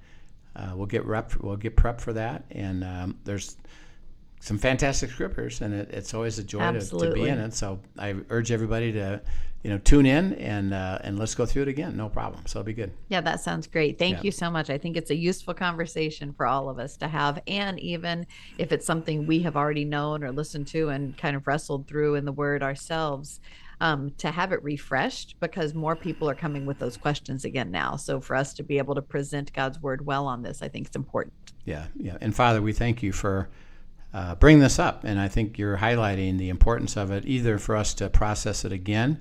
uh, 0.56 0.72
we'll 0.74 0.86
get 0.86 1.04
rep 1.04 1.34
we'll 1.42 1.56
get 1.56 1.76
prep 1.76 2.00
for 2.00 2.12
that. 2.12 2.44
And 2.50 2.84
um, 2.84 3.18
there's 3.24 3.56
some 4.40 4.58
fantastic 4.58 5.10
scriptures, 5.10 5.62
and 5.62 5.72
it, 5.72 5.90
it's 5.90 6.12
always 6.12 6.38
a 6.38 6.44
joy 6.44 6.72
to, 6.72 6.80
to 6.80 7.12
be 7.12 7.28
in 7.28 7.38
it. 7.38 7.54
So 7.54 7.80
I 7.98 8.14
urge 8.28 8.52
everybody 8.52 8.92
to 8.92 9.22
you 9.62 9.70
know 9.70 9.78
tune 9.78 10.04
in 10.04 10.34
and 10.34 10.74
uh, 10.74 10.98
and 11.02 11.18
let's 11.18 11.34
go 11.34 11.46
through 11.46 11.62
it 11.62 11.68
again. 11.68 11.96
No 11.96 12.08
problem. 12.08 12.46
So 12.46 12.60
it'll 12.60 12.66
be 12.66 12.74
good. 12.74 12.92
Yeah, 13.08 13.22
that 13.22 13.40
sounds 13.40 13.66
great. 13.66 13.98
Thank 13.98 14.18
Yeah. 14.18 14.24
you 14.24 14.30
so 14.30 14.50
much. 14.50 14.68
I 14.68 14.76
think 14.76 14.96
it's 14.96 15.10
a 15.10 15.16
useful 15.16 15.54
conversation 15.54 16.34
for 16.34 16.46
all 16.46 16.68
of 16.68 16.78
us 16.78 16.96
to 16.98 17.08
have. 17.08 17.40
And 17.46 17.80
even 17.80 18.26
if 18.58 18.70
it's 18.70 18.84
something 18.84 19.26
we 19.26 19.40
have 19.40 19.56
already 19.56 19.86
known 19.86 20.22
or 20.22 20.30
listened 20.30 20.66
to 20.68 20.90
and 20.90 21.16
kind 21.16 21.34
of 21.34 21.46
wrestled 21.46 21.88
through 21.88 22.16
in 22.16 22.26
the 22.26 22.32
word 22.32 22.62
ourselves, 22.62 23.40
um, 23.80 24.10
to 24.18 24.30
have 24.30 24.52
it 24.52 24.62
refreshed 24.62 25.36
because 25.40 25.74
more 25.74 25.96
people 25.96 26.28
are 26.28 26.34
coming 26.34 26.66
with 26.66 26.78
those 26.78 26.96
questions 26.96 27.44
again 27.44 27.70
now. 27.70 27.96
So 27.96 28.20
for 28.20 28.36
us 28.36 28.54
to 28.54 28.62
be 28.62 28.78
able 28.78 28.94
to 28.94 29.02
present 29.02 29.52
God's 29.52 29.80
word 29.80 30.04
well 30.06 30.26
on 30.26 30.42
this, 30.42 30.62
I 30.62 30.68
think 30.68 30.86
it's 30.86 30.96
important. 30.96 31.34
Yeah, 31.64 31.86
yeah. 31.96 32.16
And 32.20 32.34
Father, 32.34 32.60
we 32.62 32.72
thank 32.72 33.02
you 33.02 33.12
for 33.12 33.48
uh, 34.12 34.34
bringing 34.36 34.60
this 34.60 34.78
up, 34.78 35.04
and 35.04 35.18
I 35.18 35.28
think 35.28 35.58
you're 35.58 35.78
highlighting 35.78 36.38
the 36.38 36.48
importance 36.48 36.96
of 36.96 37.10
it, 37.10 37.24
either 37.26 37.58
for 37.58 37.74
us 37.76 37.94
to 37.94 38.08
process 38.08 38.64
it 38.64 38.72
again, 38.72 39.20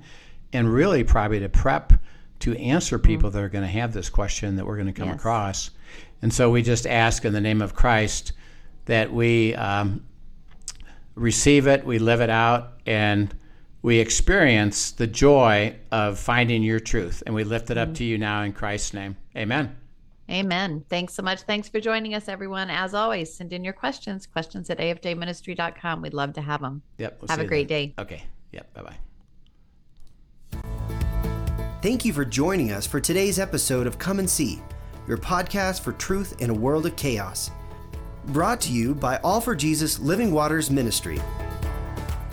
and 0.52 0.72
really 0.72 1.04
probably 1.04 1.40
to 1.40 1.50
prep 1.50 1.94
to 2.40 2.56
answer 2.58 3.00
people 3.00 3.30
that 3.32 3.42
are 3.42 3.50
going 3.50 3.64
to 3.64 3.72
have 3.72 3.94
this 3.94 4.10
question 4.10 4.58
that 4.58 4.66
we're 4.66 4.76
going 4.76 4.88
to 4.88 4.94
come 4.94 5.08
Yes. 5.08 5.16
across. 5.18 5.72
And 6.22 6.34
so 6.34 6.52
we 6.52 6.62
just 6.62 6.86
ask 6.86 7.26
in 7.26 7.34
the 7.34 7.42
name 7.42 7.62
of 7.62 7.74
Christ 7.74 8.34
that 8.86 9.12
we 9.14 9.56
um, 9.56 10.06
receive 11.16 11.68
it, 11.68 11.86
we 11.86 12.00
live 12.00 12.22
it 12.22 12.30
out, 12.30 12.74
and 12.86 13.34
we 13.84 14.00
experience 14.00 14.92
the 14.92 15.06
joy 15.06 15.76
of 15.92 16.18
finding 16.18 16.64
your 16.64 16.80
truth. 16.80 17.22
And 17.26 17.36
we 17.36 17.44
lift 17.44 17.70
it 17.70 17.78
up 17.78 17.90
mm-hmm. 17.90 17.96
to 17.96 18.04
you 18.06 18.18
now 18.18 18.42
in 18.42 18.54
Christ's 18.54 18.94
name. 18.94 19.18
Amen. 19.38 19.76
Amen. 20.32 20.86
Thanks 20.90 21.14
so 21.14 21.22
much. 21.22 21.42
Thanks 21.42 21.68
for 21.68 21.82
joining 21.82 22.16
us, 22.16 22.30
everyone. 22.30 22.70
As 22.70 22.94
always, 22.94 23.32
send 23.32 23.52
in 23.52 23.64
your 23.64 23.74
questions, 23.74 24.26
questions 24.26 24.70
at 24.70 24.80
afjministry.com. 24.80 26.02
We'd 26.02 26.14
love 26.14 26.34
to 26.34 26.42
have 26.42 26.62
them. 26.62 26.82
Yep. 26.98 27.18
we'll 27.22 27.28
Have 27.28 27.40
a 27.40 27.46
great 27.46 27.68
then. 27.68 27.90
day. 27.90 27.94
Okay. 28.00 28.24
Yep. 28.54 28.74
Bye 28.74 28.82
bye. 28.82 28.98
Thank 31.82 32.06
you 32.06 32.14
for 32.14 32.24
joining 32.24 32.72
us 32.72 32.88
for 32.88 33.02
today's 33.02 33.38
episode 33.38 33.86
of 33.86 34.00
Come 34.00 34.20
and 34.20 34.30
See, 34.30 34.62
your 35.10 35.18
podcast 35.18 35.82
for 35.82 35.92
truth 35.92 36.42
in 36.42 36.50
a 36.50 36.54
world 36.54 36.86
of 36.86 36.96
chaos. 36.96 37.52
Brought 38.28 38.62
to 38.62 38.72
you 38.72 38.96
by 38.96 39.18
All 39.18 39.42
for 39.42 39.54
Jesus 39.54 40.00
Living 40.00 40.32
Waters 40.32 40.72
Ministry. 40.72 41.20